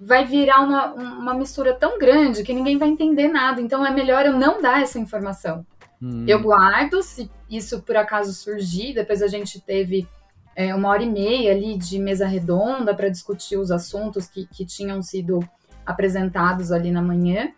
vai 0.00 0.24
virar 0.24 0.60
uma, 0.60 0.92
uma 0.92 1.34
mistura 1.34 1.72
tão 1.72 1.98
grande 1.98 2.42
que 2.42 2.52
ninguém 2.52 2.78
vai 2.78 2.88
entender 2.88 3.28
nada. 3.28 3.60
Então 3.60 3.86
é 3.86 3.90
melhor 3.90 4.26
eu 4.26 4.32
não 4.32 4.60
dar 4.60 4.82
essa 4.82 4.98
informação. 4.98 5.64
Hum. 6.02 6.24
Eu 6.26 6.40
guardo, 6.40 7.02
se 7.02 7.30
isso 7.48 7.82
por 7.82 7.96
acaso 7.96 8.32
surgir, 8.32 8.94
depois 8.94 9.22
a 9.22 9.28
gente 9.28 9.60
teve 9.60 10.08
é, 10.56 10.74
uma 10.74 10.88
hora 10.88 11.02
e 11.02 11.10
meia 11.10 11.52
ali 11.52 11.76
de 11.78 11.98
mesa 11.98 12.26
redonda 12.26 12.94
para 12.94 13.08
discutir 13.08 13.56
os 13.56 13.70
assuntos 13.70 14.26
que, 14.26 14.46
que 14.46 14.64
tinham 14.64 15.00
sido 15.02 15.40
apresentados 15.86 16.70
ali 16.72 16.90
na 16.90 17.00
manhã. 17.02 17.50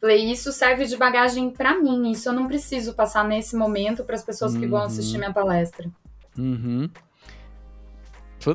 Falei, 0.00 0.30
isso 0.30 0.52
serve 0.52 0.84
de 0.84 0.96
bagagem 0.96 1.50
para 1.50 1.80
mim, 1.80 2.10
isso 2.12 2.28
eu 2.28 2.32
não 2.32 2.46
preciso 2.46 2.92
passar 2.94 3.24
nesse 3.26 3.56
momento 3.56 4.04
para 4.04 4.14
as 4.14 4.22
pessoas 4.22 4.54
que 4.54 4.66
vão 4.66 4.80
Uhum. 4.80 4.86
assistir 4.86 5.16
minha 5.18 5.32
palestra. 5.32 5.90
Uhum. 6.38 6.90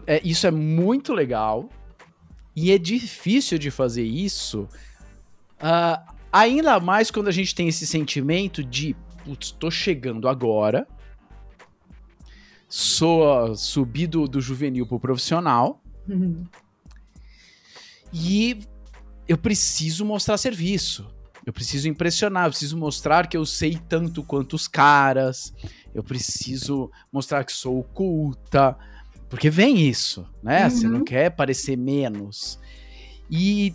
É, 0.06 0.22
isso 0.24 0.46
é 0.46 0.52
muito 0.52 1.14
legal. 1.14 1.68
E 2.56 2.72
é 2.72 2.78
difícil 2.78 3.58
de 3.58 3.72
fazer 3.72 4.04
isso. 4.04 4.68
ah, 5.60 6.04
ainda 6.32 6.80
mais 6.80 7.10
quando 7.10 7.28
a 7.28 7.32
gente 7.32 7.56
tem 7.56 7.68
esse 7.68 7.88
sentimento 7.88 8.64
de, 8.64 8.96
putz, 9.26 9.52
tô 9.52 9.72
chegando 9.72 10.28
agora. 10.30 10.88
Sou 12.70 13.34
ah, 13.34 13.56
subi 13.56 14.06
do, 14.06 14.28
do 14.28 14.40
juvenil 14.40 14.86
pro 14.86 15.00
profissional. 15.00 15.82
E 18.14 18.60
eu 19.28 19.38
preciso 19.38 20.06
mostrar 20.06 20.38
serviço. 20.38 21.10
Eu 21.46 21.52
preciso 21.52 21.88
impressionar, 21.88 22.46
eu 22.46 22.52
preciso 22.52 22.78
mostrar 22.78 23.28
que 23.28 23.36
eu 23.36 23.44
sei 23.46 23.80
tanto 23.90 24.24
quanto 24.24 24.56
os 24.56 24.68
caras. 24.68 25.52
Eu 25.96 26.04
preciso 26.04 26.92
mostrar 27.12 27.44
que 27.44 27.52
sou 27.52 27.84
culta. 27.84 28.78
Porque 29.28 29.50
vem 29.50 29.88
isso, 29.88 30.28
né? 30.44 30.66
Uhum. 30.66 30.70
Você 30.70 30.88
não 30.88 31.04
quer 31.04 31.32
parecer 31.32 31.76
menos. 31.76 32.60
E 33.30 33.74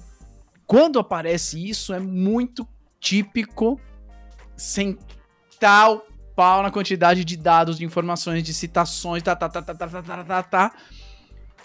quando 0.67 0.99
aparece 0.99 1.69
isso, 1.69 1.93
é 1.93 1.99
muito 1.99 2.67
típico 3.01 3.81
o 4.57 6.14
pau 6.35 6.63
na 6.63 6.71
quantidade 6.71 7.25
de 7.25 7.37
dados, 7.37 7.79
de 7.79 7.85
informações, 7.85 8.43
de 8.43 8.53
citações, 8.53 9.23
tá, 9.23 9.35
tá, 9.37 9.49
tá, 9.49 9.63
tá, 9.63 9.75
tá, 9.75 9.89
tá, 9.89 10.03
tá, 10.03 10.25
tá, 10.25 10.43
tá. 10.43 10.75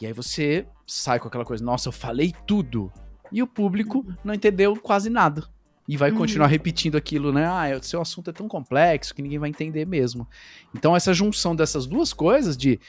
E 0.02 0.06
aí 0.06 0.14
você 0.14 0.66
sai 0.88 1.20
com 1.20 1.28
aquela 1.28 1.46
coisa, 1.46 1.64
nossa, 1.64 1.90
eu 1.90 1.94
falei 1.94 2.34
tudo. 2.48 2.92
E 3.32 3.44
o 3.44 3.48
público 3.48 4.06
não 4.24 4.34
entendeu 4.34 4.76
quase 4.76 5.10
nada. 5.10 5.44
E 5.88 5.98
vai 5.98 6.12
continuar 6.12 6.46
uhum. 6.46 6.52
repetindo 6.52 6.96
aquilo, 6.96 7.34
né? 7.34 7.46
Ah, 7.48 7.76
o 7.76 7.84
seu 7.84 8.00
assunto 8.00 8.30
é 8.30 8.34
tão 8.34 8.48
complexo 8.48 9.14
que 9.14 9.24
ninguém 9.24 9.40
vai 9.40 9.50
entender 9.50 9.88
mesmo. 9.88 10.28
Então, 10.74 10.96
essa 10.96 11.14
junção 11.16 11.56
dessas 11.56 11.88
duas 11.88 12.14
coisas, 12.14 12.56
de 12.56 12.80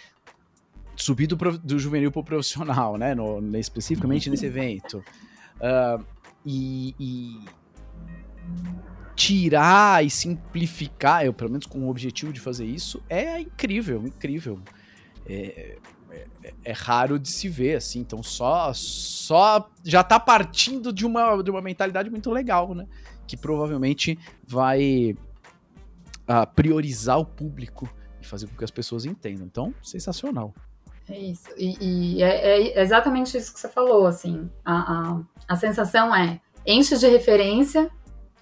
subir 0.97 1.27
do, 1.27 1.37
do 1.37 1.79
juvenil 1.79 2.13
pro 2.13 2.23
profissional, 2.23 2.99
né? 2.99 3.15
No, 3.15 3.41
especificamente 3.59 4.29
nesse 4.29 4.45
evento. 4.45 5.03
Uh, 5.57 6.05
e, 6.45 6.95
e, 7.01 7.45
tirar 9.21 10.03
e 10.03 10.09
simplificar, 10.09 11.27
eu 11.27 11.35
pelo 11.35 11.51
menos 11.51 11.67
com 11.67 11.81
o 11.81 11.91
objetivo 11.91 12.33
de 12.33 12.41
fazer 12.41 12.65
isso, 12.65 13.03
é 13.07 13.39
incrível, 13.39 14.07
incrível. 14.07 14.59
É, 15.27 15.77
é, 16.11 16.55
é, 16.65 16.73
raro 16.73 17.19
de 17.19 17.29
se 17.29 17.47
ver, 17.47 17.77
assim. 17.77 18.01
Então 18.01 18.23
só 18.23 18.73
só 18.73 19.71
já 19.85 20.03
tá 20.03 20.19
partindo 20.19 20.91
de 20.91 21.05
uma, 21.05 21.43
de 21.43 21.51
uma 21.51 21.61
mentalidade 21.61 22.09
muito 22.09 22.31
legal, 22.31 22.75
né? 22.75 22.87
Que 23.27 23.37
provavelmente 23.37 24.19
vai 24.47 25.15
uh, 26.23 26.55
priorizar 26.55 27.19
o 27.19 27.27
público 27.27 27.87
e 28.23 28.27
fazer 28.27 28.47
com 28.47 28.57
que 28.57 28.65
as 28.65 28.71
pessoas 28.71 29.05
entendam. 29.05 29.45
Então, 29.45 29.75
sensacional. 29.83 30.55
É 31.07 31.19
isso. 31.19 31.51
E, 31.59 32.17
e 32.17 32.23
é, 32.23 32.79
é, 32.79 32.83
exatamente 32.83 33.37
isso 33.37 33.53
que 33.53 33.61
você 33.61 33.69
falou, 33.69 34.07
assim. 34.07 34.51
A, 34.65 34.75
a, 34.75 35.21
a 35.47 35.57
sensação 35.57 36.15
é 36.15 36.41
enche 36.67 36.97
de 36.97 37.07
referência, 37.07 37.91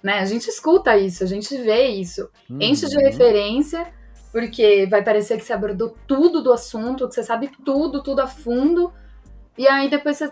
né? 0.01 0.19
A 0.19 0.25
gente 0.25 0.47
escuta 0.47 0.97
isso, 0.97 1.23
a 1.23 1.27
gente 1.27 1.55
vê 1.57 1.87
isso. 1.87 2.29
Uhum. 2.49 2.61
Enche 2.61 2.87
de 2.87 2.97
referência 2.97 3.91
porque 4.31 4.85
vai 4.87 5.03
parecer 5.03 5.37
que 5.37 5.43
você 5.43 5.53
abordou 5.53 5.95
tudo 6.07 6.41
do 6.41 6.53
assunto, 6.53 7.07
que 7.07 7.15
você 7.15 7.23
sabe 7.23 7.49
tudo, 7.65 8.03
tudo 8.03 8.21
a 8.21 8.27
fundo. 8.27 8.93
E 9.57 9.67
aí 9.67 9.89
depois 9.89 10.17
você, 10.17 10.31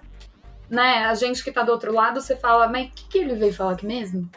né, 0.70 1.06
a 1.06 1.16
gente 1.16 1.44
que 1.44 1.52
tá 1.52 1.64
do 1.64 1.72
outro 1.72 1.94
lado, 1.94 2.22
você 2.22 2.36
fala, 2.36 2.68
mas 2.68 2.88
o 2.88 2.92
que, 2.92 3.08
que 3.08 3.18
ele 3.18 3.36
veio 3.36 3.54
falar 3.54 3.74
aqui 3.74 3.86
mesmo? 3.86 4.30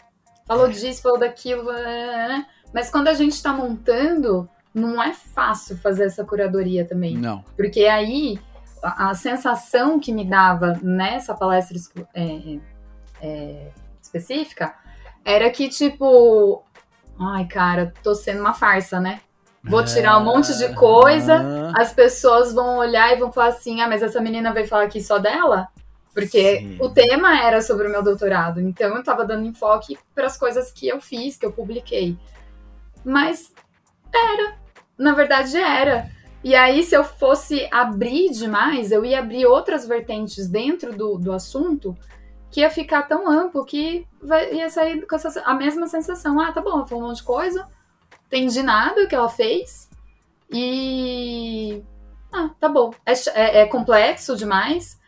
Falou 0.46 0.66
é. 0.66 0.70
disso, 0.70 1.02
falou 1.02 1.18
daquilo, 1.18 1.70
né? 1.72 2.46
Mas 2.72 2.90
quando 2.90 3.08
a 3.08 3.14
gente 3.14 3.40
tá 3.42 3.52
montando, 3.52 4.48
não 4.74 5.02
é 5.02 5.12
fácil 5.12 5.76
fazer 5.76 6.04
essa 6.04 6.24
curadoria 6.24 6.86
também. 6.86 7.16
Não. 7.16 7.44
Porque 7.56 7.84
aí 7.84 8.38
a, 8.82 9.10
a 9.10 9.14
sensação 9.14 10.00
que 10.00 10.12
me 10.12 10.24
dava 10.24 10.78
nessa 10.82 11.34
palestra 11.34 11.76
é, 12.14 12.58
é, 13.20 13.70
específica 14.00 14.74
era 15.24 15.50
que, 15.50 15.68
tipo, 15.68 16.64
ai, 17.18 17.46
cara, 17.46 17.92
tô 18.02 18.14
sendo 18.14 18.40
uma 18.40 18.54
farsa, 18.54 19.00
né? 19.00 19.20
Vou 19.62 19.85
tirar 19.85 20.16
um 20.18 20.24
monte 20.24 20.56
de 20.56 20.74
coisa, 20.74 21.70
as 21.76 21.92
pessoas 21.92 22.52
vão 22.54 22.78
olhar 22.78 23.12
e 23.12 23.18
vão 23.18 23.30
falar 23.30 23.48
assim: 23.48 23.83
ah, 23.83 23.88
mas 23.88 24.02
essa 24.02 24.20
menina 24.20 24.52
veio 24.54 24.66
falar 24.66 24.85
aqui 24.85 25.02
só 25.02 25.18
dela? 25.18 25.68
Porque 26.14 26.59
Sim. 26.59 26.78
o 26.80 26.88
tema 26.88 27.38
era 27.38 27.61
sobre 27.61 27.87
o 27.87 27.90
meu 27.90 28.02
doutorado, 28.02 28.59
então 28.61 28.96
eu 28.96 29.04
tava 29.04 29.24
dando 29.24 29.46
enfoque 29.46 29.98
para 30.14 30.26
as 30.26 30.37
coisas 30.37 30.72
que 30.72 30.88
eu 30.88 31.00
fiz, 31.00 31.37
que 31.37 31.44
eu 31.44 31.52
publiquei. 31.52 32.16
Mas 33.04 33.52
era, 34.12 34.56
na 34.98 35.12
verdade 35.12 35.56
era. 35.56 36.11
E 36.42 36.54
aí, 36.54 36.83
se 36.83 36.96
eu 36.96 37.04
fosse 37.04 37.68
abrir 37.70 38.30
demais, 38.30 38.90
eu 38.90 39.04
ia 39.04 39.18
abrir 39.18 39.44
outras 39.44 39.87
vertentes 39.87 40.48
dentro 40.48 40.96
do, 40.96 41.18
do 41.18 41.33
assunto 41.33 41.94
que 42.50 42.60
ia 42.60 42.70
ficar 42.70 43.02
tão 43.02 43.30
amplo 43.30 43.64
que 43.64 44.06
vai, 44.20 44.54
ia 44.54 44.68
sair 44.68 45.06
com 45.06 45.14
essa, 45.14 45.40
a 45.42 45.54
mesma 45.54 45.86
sensação. 45.86 46.40
Ah, 46.40 46.52
tá 46.52 46.60
bom, 46.60 46.84
foi 46.84 46.98
um 46.98 47.02
monte 47.02 47.18
de 47.18 47.22
coisa, 47.22 47.68
entendi 48.26 48.62
nada 48.62 49.06
que 49.06 49.14
ela 49.14 49.28
fez. 49.28 49.88
E. 50.52 51.82
Ah, 52.32 52.50
tá 52.58 52.68
bom. 52.68 52.90
É, 53.06 53.12
é, 53.34 53.60
é, 53.60 53.66
complexo 53.66 54.36
demais. 54.36 55.00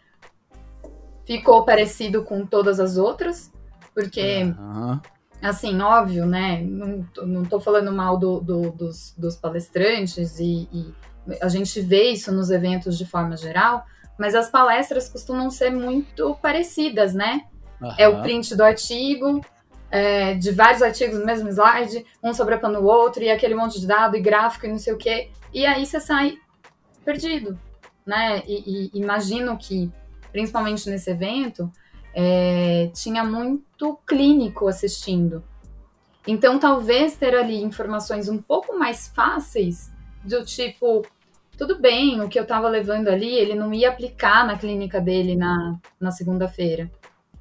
Ficou 1.25 1.65
parecido 1.65 2.25
com 2.25 2.47
todas 2.47 2.79
as 2.79 2.97
outras. 2.97 3.53
Porque, 3.95 4.45
uhum. 4.45 5.01
assim, 5.43 5.81
óbvio, 5.81 6.27
né? 6.27 6.63
Não, 6.63 7.07
não 7.25 7.45
tô 7.45 7.61
falando 7.61 7.93
mal 7.93 8.17
do, 8.17 8.41
do, 8.41 8.71
dos, 8.71 9.15
dos, 9.17 9.37
palestrantes 9.37 10.39
e, 10.39 10.69
e 10.73 10.95
a 11.41 11.49
gente 11.49 11.81
vê 11.81 12.11
isso 12.11 12.33
nos 12.33 12.51
eventos 12.51 12.97
de 12.97 13.05
forma 13.05 13.37
geral, 13.37 13.85
mas 14.19 14.35
as 14.35 14.51
palestras 14.51 15.09
costumam 15.09 15.51
ser 15.51 15.71
muito 15.71 16.35
parecidas, 16.37 17.15
né? 17.15 17.43
Uhum. 17.81 17.95
É 17.99 18.09
o 18.09 18.23
print 18.23 18.55
do 18.55 18.63
artigo, 18.63 19.41
é, 19.91 20.35
de 20.35 20.51
vários 20.53 20.83
artigos 20.83 21.19
no 21.19 21.27
mesmo 21.27 21.49
slide, 21.49 22.05
um 22.23 22.33
sobrepando 22.33 22.79
o 22.79 22.85
outro, 22.85 23.23
e 23.23 23.31
aquele 23.31 23.55
monte 23.55 23.81
de 23.81 23.87
dado 23.87 24.17
e 24.17 24.21
gráfico 24.21 24.67
e 24.67 24.71
não 24.71 24.79
sei 24.79 24.93
o 24.93 24.99
quê. 24.99 25.31
E 25.53 25.67
aí 25.67 25.85
você 25.85 26.01
sai 26.01 26.39
perdido, 27.05 27.59
né? 28.07 28.43
E, 28.47 28.91
e 28.95 28.99
imagino 28.99 29.57
que, 29.59 29.91
principalmente 30.31 30.89
nesse 30.89 31.11
evento, 31.11 31.71
é, 32.15 32.91
tinha 32.95 33.25
muito 33.25 33.99
clínico 34.07 34.69
assistindo. 34.69 35.45
Então, 36.27 36.59
talvez 36.59 37.17
ter 37.17 37.35
ali 37.35 37.63
informações 37.63 38.29
um 38.29 38.39
pouco 38.39 38.79
mais 38.79 39.09
fáceis, 39.09 39.91
do 40.25 40.45
tipo, 40.45 41.03
tudo 41.57 41.81
bem, 41.81 42.21
o 42.21 42.29
que 42.29 42.39
eu 42.39 42.43
estava 42.43 42.69
levando 42.69 43.09
ali, 43.09 43.33
ele 43.33 43.55
não 43.55 43.73
ia 43.73 43.91
aplicar 43.91 44.47
na 44.47 44.59
clínica 44.59 45.01
dele 45.01 45.37
na, 45.37 45.79
na 46.01 46.11
segunda-feira. 46.11 46.91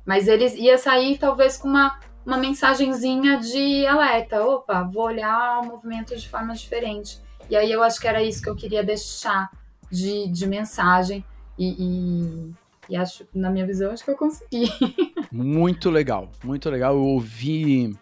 Mas 0.05 0.27
ele 0.27 0.47
ia 0.57 0.77
sair, 0.77 1.17
talvez, 1.17 1.57
com 1.57 1.67
uma 1.67 1.99
uma 2.25 2.37
mensagenzinha 2.37 3.37
de 3.39 3.85
alerta. 3.85 4.43
Opa, 4.43 4.83
vou 4.83 5.03
olhar 5.03 5.61
o 5.61 5.65
movimento 5.65 6.15
de 6.15 6.27
forma 6.27 6.53
diferente. 6.53 7.19
E 7.49 7.55
aí 7.55 7.71
eu 7.71 7.83
acho 7.83 7.99
que 7.99 8.07
era 8.07 8.23
isso 8.23 8.41
que 8.41 8.49
eu 8.49 8.55
queria 8.55 8.83
deixar 8.83 9.49
de, 9.89 10.27
de 10.27 10.47
mensagem. 10.47 11.23
E, 11.57 11.75
e, 11.77 12.53
e 12.89 12.95
acho, 12.95 13.27
na 13.33 13.49
minha 13.49 13.65
visão, 13.65 13.91
acho 13.91 14.03
que 14.03 14.11
eu 14.11 14.15
consegui. 14.15 14.71
muito 15.31 15.89
legal, 15.89 16.31
muito 16.43 16.69
legal. 16.69 16.93
Eu 16.95 17.03
ouvi 17.03 17.95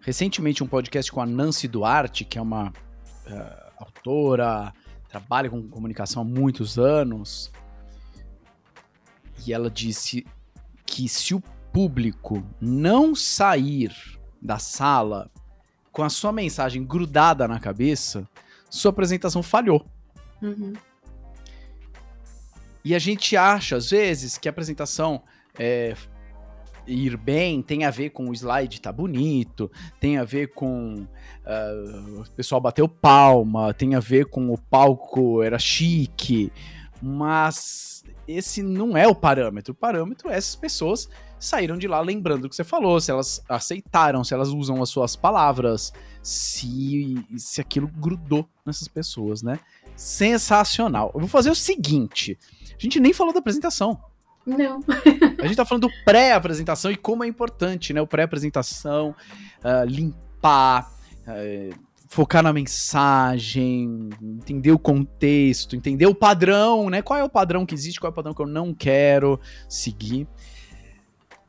recentemente 0.00 0.62
um 0.62 0.66
podcast 0.66 1.10
com 1.10 1.20
a 1.20 1.26
Nancy 1.26 1.68
Duarte, 1.68 2.24
que 2.24 2.38
é 2.38 2.42
uma 2.42 2.68
uh, 2.68 3.72
autora, 3.78 4.72
trabalha 5.14 5.48
com 5.48 5.68
comunicação 5.68 6.22
há 6.22 6.24
muitos 6.24 6.76
anos. 6.76 7.52
E 9.46 9.52
ela 9.52 9.70
disse 9.70 10.26
que 10.84 11.08
se 11.08 11.34
o 11.34 11.40
público 11.72 12.44
não 12.60 13.14
sair 13.14 13.94
da 14.42 14.58
sala 14.58 15.30
com 15.92 16.02
a 16.02 16.10
sua 16.10 16.32
mensagem 16.32 16.84
grudada 16.84 17.46
na 17.46 17.60
cabeça, 17.60 18.28
sua 18.68 18.90
apresentação 18.90 19.40
falhou. 19.40 19.86
Uhum. 20.42 20.72
E 22.84 22.92
a 22.92 22.98
gente 22.98 23.36
acha, 23.36 23.76
às 23.76 23.90
vezes, 23.90 24.36
que 24.36 24.48
a 24.48 24.50
apresentação 24.50 25.22
é, 25.56 25.94
ir 26.86 27.16
bem 27.16 27.62
tem 27.62 27.84
a 27.84 27.90
ver 27.90 28.10
com 28.10 28.28
o 28.28 28.32
slide 28.34 28.80
tá 28.80 28.92
bonito, 28.92 29.70
tem 29.98 30.18
a 30.18 30.24
ver 30.24 30.48
com 30.52 31.06
uh, 31.46 32.20
o 32.20 32.30
pessoal 32.36 32.60
bateu 32.60 32.88
palma, 32.88 33.72
tem 33.72 33.94
a 33.94 34.00
ver 34.00 34.26
com 34.26 34.52
o 34.52 34.58
palco 34.58 35.42
era 35.42 35.58
chique, 35.58 36.52
mas 37.02 38.04
esse 38.26 38.62
não 38.62 38.96
é 38.96 39.06
o 39.06 39.14
parâmetro. 39.14 39.72
O 39.72 39.76
parâmetro 39.76 40.30
é 40.30 40.36
essas 40.36 40.56
pessoas 40.56 41.08
saíram 41.38 41.76
de 41.76 41.86
lá 41.86 42.00
lembrando 42.00 42.46
o 42.46 42.48
que 42.48 42.56
você 42.56 42.64
falou, 42.64 43.00
se 43.00 43.10
elas 43.10 43.42
aceitaram, 43.48 44.24
se 44.24 44.32
elas 44.32 44.48
usam 44.48 44.82
as 44.82 44.88
suas 44.88 45.14
palavras, 45.14 45.92
se, 46.22 47.22
se 47.36 47.60
aquilo 47.60 47.86
grudou 47.86 48.48
nessas 48.64 48.88
pessoas, 48.88 49.42
né? 49.42 49.60
Sensacional. 49.94 51.10
Eu 51.14 51.20
vou 51.20 51.28
fazer 51.28 51.50
o 51.50 51.54
seguinte: 51.54 52.38
a 52.74 52.80
gente 52.80 52.98
nem 52.98 53.12
falou 53.12 53.32
da 53.32 53.40
apresentação. 53.40 54.00
Não. 54.46 54.80
a 55.38 55.46
gente 55.46 55.56
tá 55.56 55.64
falando 55.64 55.88
do 55.88 55.94
pré-apresentação 56.04 56.90
e 56.90 56.96
como 56.96 57.24
é 57.24 57.26
importante, 57.26 57.92
né? 57.92 58.00
O 58.00 58.06
pré-apresentação, 58.06 59.14
uh, 59.64 59.84
limpar, 59.86 60.90
uh, 61.26 61.74
focar 62.08 62.42
na 62.42 62.52
mensagem, 62.52 64.10
entender 64.22 64.70
o 64.70 64.78
contexto, 64.78 65.74
entender 65.74 66.06
o 66.06 66.14
padrão, 66.14 66.88
né? 66.90 67.02
Qual 67.02 67.18
é 67.18 67.24
o 67.24 67.28
padrão 67.28 67.66
que 67.66 67.74
existe, 67.74 67.98
qual 67.98 68.10
é 68.10 68.12
o 68.12 68.14
padrão 68.14 68.34
que 68.34 68.42
eu 68.42 68.46
não 68.46 68.72
quero 68.74 69.40
seguir. 69.68 70.28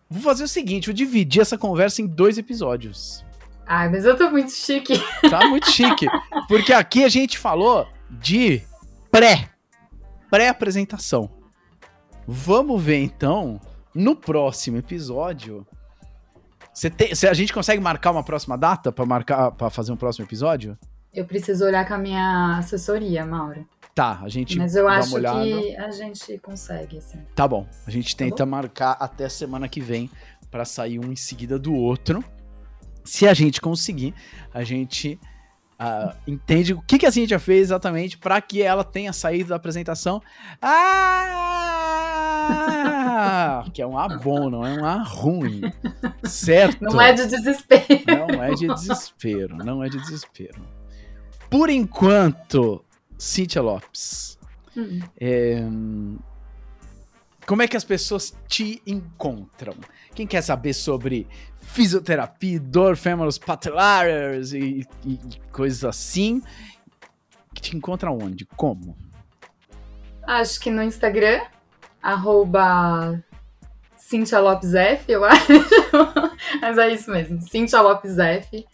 Vou 0.09 0.21
fazer 0.21 0.43
o 0.43 0.47
seguinte, 0.47 0.87
vou 0.87 0.93
dividir 0.93 1.41
essa 1.41 1.57
conversa 1.57 2.01
em 2.01 2.07
dois 2.07 2.37
episódios. 2.37 3.25
Ai, 3.67 3.89
mas 3.89 4.05
eu 4.05 4.15
tô 4.15 4.29
muito 4.29 4.51
chique. 4.51 4.93
Tá 5.29 5.47
muito 5.47 5.69
chique. 5.69 6.07
Porque 6.47 6.71
aqui 6.71 7.03
a 7.03 7.09
gente 7.09 7.37
falou 7.37 7.87
de 8.09 8.61
pré. 9.11 9.49
Pré-apresentação. 10.29 11.34
Vamos 12.27 12.81
ver 12.81 13.03
então, 13.03 13.59
no 13.93 14.15
próximo 14.15 14.77
episódio, 14.77 15.65
Você 16.73 16.89
tem, 16.89 17.11
a 17.11 17.33
gente 17.33 17.53
consegue 17.53 17.81
marcar 17.81 18.11
uma 18.11 18.23
próxima 18.23 18.57
data 18.57 18.91
para 18.91 19.05
marcar 19.05 19.51
para 19.51 19.69
fazer 19.69 19.91
um 19.91 19.95
próximo 19.95 20.25
episódio? 20.25 20.77
Eu 21.13 21.25
preciso 21.25 21.63
olhar 21.63 21.87
com 21.87 21.93
a 21.93 21.97
minha 21.97 22.57
assessoria, 22.57 23.25
Mauro. 23.25 23.65
Tá, 23.93 24.19
a 24.21 24.27
gente 24.27 24.57
Mas 24.57 24.75
eu 24.75 24.89
acho 24.89 25.15
que 25.15 25.75
a 25.77 25.89
gente 25.91 26.37
consegue, 26.39 26.99
sim. 26.99 27.19
Tá 27.33 27.47
bom. 27.47 27.65
A 27.87 27.91
gente 27.91 28.13
Tá 28.13 28.25
tenta 28.25 28.45
marcar 28.45 28.97
até 28.99 29.29
semana 29.29 29.69
que 29.69 29.79
vem 29.79 30.11
para 30.51 30.65
sair 30.65 30.99
um 30.99 31.13
em 31.13 31.15
seguida 31.15 31.57
do 31.57 31.73
outro. 31.73 32.21
Se 33.05 33.25
a 33.25 33.33
gente 33.33 33.61
conseguir, 33.61 34.13
a 34.53 34.65
gente 34.65 35.17
uh, 35.79 36.13
entende 36.27 36.73
o 36.73 36.81
que, 36.81 36.97
que 36.97 37.05
a 37.05 37.11
Cintia 37.11 37.39
fez 37.39 37.61
exatamente 37.61 38.17
para 38.17 38.41
que 38.41 38.61
ela 38.61 38.83
tenha 38.83 39.13
saído 39.13 39.49
da 39.49 39.55
apresentação. 39.55 40.21
Ah! 40.61 42.04
que 43.73 43.81
é 43.81 43.87
um 43.87 43.97
A 43.97 44.07
bom, 44.07 44.49
não 44.49 44.65
é 44.65 44.73
um 44.73 44.85
A 44.85 45.03
ruim. 45.03 45.61
Certo? 46.23 46.81
Não 46.81 47.01
é 47.01 47.13
de 47.13 47.27
desespero. 47.27 48.03
Não 48.07 48.43
é 48.43 48.53
de 48.53 48.67
desespero. 48.67 49.57
Não 49.57 49.83
é 49.83 49.89
de 49.89 49.99
desespero. 49.99 50.61
Por 51.49 51.69
enquanto, 51.69 52.83
Cíntia 53.17 53.61
Lopes. 53.61 54.37
Hum. 54.75 54.99
É, 55.19 55.63
como 57.45 57.61
é 57.61 57.67
que 57.67 57.77
as 57.77 57.83
pessoas 57.83 58.35
te 58.47 58.81
encontram? 58.85 59.75
Quem 60.13 60.25
quer 60.25 60.41
saber 60.41 60.73
sobre 60.73 61.27
fisioterapia, 61.61 62.59
dor 62.59 62.95
femoris 62.97 63.37
patellaris 63.37 64.53
e, 64.53 64.85
e, 65.05 65.13
e 65.13 65.19
coisas 65.51 65.83
assim, 65.83 66.41
te 67.61 67.75
encontra 67.75 68.11
onde? 68.11 68.45
Como? 68.45 68.95
Acho 70.23 70.59
que 70.59 70.69
no 70.69 70.81
Instagram, 70.81 71.41
arroba 72.05 73.19
Cintia 73.97 74.39
Lopes 74.39 74.73
F, 74.75 75.11
eu 75.11 75.23
acho. 75.25 75.51
Mas 76.61 76.77
é 76.77 76.93
isso 76.93 77.09
mesmo, 77.11 77.41
Cintia 77.41 77.81
Lopes 77.81 78.17
F. 78.19 78.65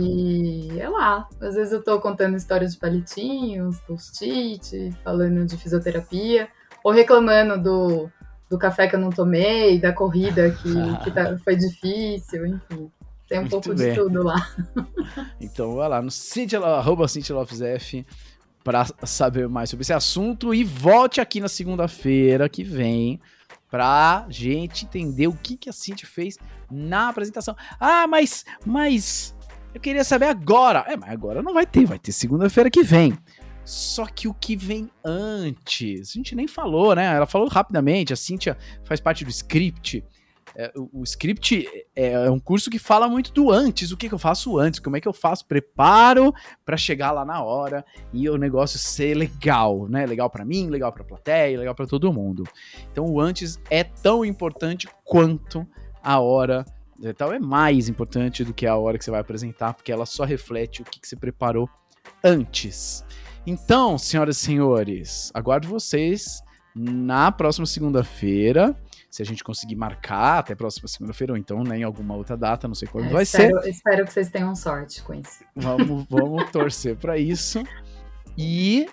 E 0.00 0.80
é 0.80 0.88
lá. 0.88 1.28
Às 1.40 1.54
vezes 1.54 1.72
eu 1.72 1.82
tô 1.82 2.00
contando 2.00 2.36
histórias 2.36 2.72
de 2.74 2.78
palitinhos, 2.78 3.78
post-it, 3.80 4.94
falando 5.02 5.44
de 5.44 5.56
fisioterapia, 5.56 6.48
ou 6.82 6.92
reclamando 6.92 7.60
do, 7.62 8.10
do 8.48 8.58
café 8.58 8.86
que 8.88 8.94
eu 8.96 9.00
não 9.00 9.10
tomei, 9.10 9.78
da 9.78 9.92
corrida 9.92 10.50
que, 10.50 10.72
que 11.04 11.10
tá- 11.10 11.36
foi 11.44 11.56
difícil, 11.56 12.46
enfim. 12.46 12.90
Tem 13.28 13.38
um 13.38 13.42
Muito 13.42 13.50
pouco 13.52 13.74
bem. 13.74 13.90
de 13.92 13.98
tudo 13.98 14.22
lá. 14.22 14.48
Então 15.40 15.74
vai 15.76 15.88
lá 15.88 16.00
no 16.02 16.10
Cintia, 16.10 16.60
arroba 16.60 17.08
Cintia 17.08 17.34
Lopes 17.34 17.60
F 17.60 18.06
para 18.64 18.86
saber 19.04 19.46
mais 19.46 19.68
sobre 19.68 19.82
esse 19.82 19.92
assunto 19.92 20.54
e 20.54 20.64
volte 20.64 21.20
aqui 21.20 21.38
na 21.38 21.48
segunda-feira 21.48 22.48
que 22.48 22.64
vem 22.64 23.20
pra 23.70 24.24
gente 24.30 24.86
entender 24.86 25.26
o 25.26 25.34
que, 25.34 25.56
que 25.56 25.68
a 25.68 25.72
Cintia 25.72 26.08
fez 26.08 26.38
na 26.70 27.10
apresentação. 27.10 27.54
Ah, 27.78 28.06
mas, 28.06 28.44
mas 28.64 29.36
eu 29.74 29.80
queria 29.80 30.02
saber 30.02 30.26
agora. 30.26 30.84
É, 30.88 30.96
mas 30.96 31.10
agora 31.10 31.42
não 31.42 31.52
vai 31.52 31.66
ter, 31.66 31.84
vai 31.84 31.98
ter 31.98 32.12
segunda-feira 32.12 32.70
que 32.70 32.82
vem. 32.82 33.18
Só 33.64 34.06
que 34.06 34.28
o 34.28 34.34
que 34.34 34.56
vem 34.56 34.90
antes, 35.04 36.10
a 36.10 36.12
gente 36.14 36.34
nem 36.34 36.46
falou, 36.46 36.94
né? 36.94 37.16
Ela 37.16 37.26
falou 37.26 37.48
rapidamente, 37.48 38.12
a 38.12 38.16
Cintia 38.16 38.56
faz 38.84 39.00
parte 39.00 39.24
do 39.24 39.30
script. 39.30 40.04
É, 40.56 40.72
o, 40.76 41.00
o 41.00 41.02
script 41.02 41.66
é 41.96 42.30
um 42.30 42.38
curso 42.38 42.70
que 42.70 42.78
fala 42.78 43.08
muito 43.08 43.32
do 43.32 43.50
antes, 43.50 43.90
o 43.90 43.96
que, 43.96 44.08
que 44.08 44.14
eu 44.14 44.18
faço 44.18 44.58
antes, 44.58 44.78
como 44.78 44.96
é 44.96 45.00
que 45.00 45.08
eu 45.08 45.12
faço, 45.12 45.46
preparo 45.46 46.32
pra 46.64 46.76
chegar 46.76 47.10
lá 47.10 47.24
na 47.24 47.42
hora 47.42 47.84
e 48.12 48.28
o 48.28 48.36
negócio 48.36 48.78
ser 48.78 49.16
legal, 49.16 49.88
né? 49.88 50.06
Legal 50.06 50.30
pra 50.30 50.44
mim, 50.44 50.68
legal 50.68 50.92
pra 50.92 51.02
plateia, 51.02 51.58
legal 51.58 51.74
pra 51.74 51.86
todo 51.86 52.12
mundo. 52.12 52.44
Então 52.92 53.04
o 53.06 53.20
antes 53.20 53.60
é 53.68 53.82
tão 53.82 54.24
importante 54.24 54.88
quanto 55.04 55.66
a 56.02 56.20
hora, 56.20 56.64
então 57.02 57.32
é 57.32 57.38
mais 57.38 57.88
importante 57.88 58.44
do 58.44 58.54
que 58.54 58.66
a 58.66 58.76
hora 58.76 58.96
que 58.96 59.04
você 59.04 59.10
vai 59.10 59.20
apresentar, 59.20 59.74
porque 59.74 59.90
ela 59.90 60.06
só 60.06 60.24
reflete 60.24 60.82
o 60.82 60.84
que, 60.84 61.00
que 61.00 61.08
você 61.08 61.16
preparou 61.16 61.68
antes. 62.22 63.04
Então, 63.46 63.98
senhoras 63.98 64.38
e 64.38 64.40
senhores, 64.40 65.30
aguardo 65.34 65.68
vocês 65.68 66.42
na 66.74 67.30
próxima 67.30 67.66
segunda-feira. 67.66 68.74
Se 69.14 69.22
a 69.22 69.24
gente 69.24 69.44
conseguir 69.44 69.76
marcar 69.76 70.40
até 70.40 70.54
a 70.54 70.56
próxima 70.56 70.88
segunda-feira, 70.88 71.34
ou 71.34 71.36
então 71.36 71.62
né, 71.62 71.78
em 71.78 71.84
alguma 71.84 72.16
outra 72.16 72.36
data, 72.36 72.66
não 72.66 72.74
sei 72.74 72.88
quando 72.88 73.10
vai 73.10 73.24
ser. 73.24 73.44
espero, 73.44 73.68
espero 73.68 74.04
que 74.06 74.12
vocês 74.12 74.28
tenham 74.28 74.56
sorte 74.56 75.00
com 75.04 75.14
isso. 75.14 75.44
Vamos, 75.54 76.04
vamos 76.10 76.50
torcer 76.50 76.96
para 76.96 77.16
isso. 77.16 77.62
E 78.36 78.88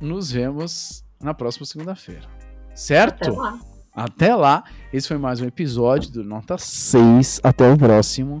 nos 0.00 0.32
vemos 0.32 1.04
na 1.22 1.34
próxima 1.34 1.66
segunda-feira. 1.66 2.26
Certo? 2.74 3.28
Até 3.28 3.30
lá. 3.30 3.60
Até 3.92 4.34
lá. 4.34 4.64
Esse 4.90 5.08
foi 5.08 5.18
mais 5.18 5.38
um 5.38 5.44
episódio 5.44 6.12
do 6.12 6.24
Nota 6.24 6.56
6. 6.56 7.42
Até 7.44 7.70
o 7.70 7.76
próximo. 7.76 8.40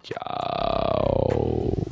Tchau. 0.00 1.87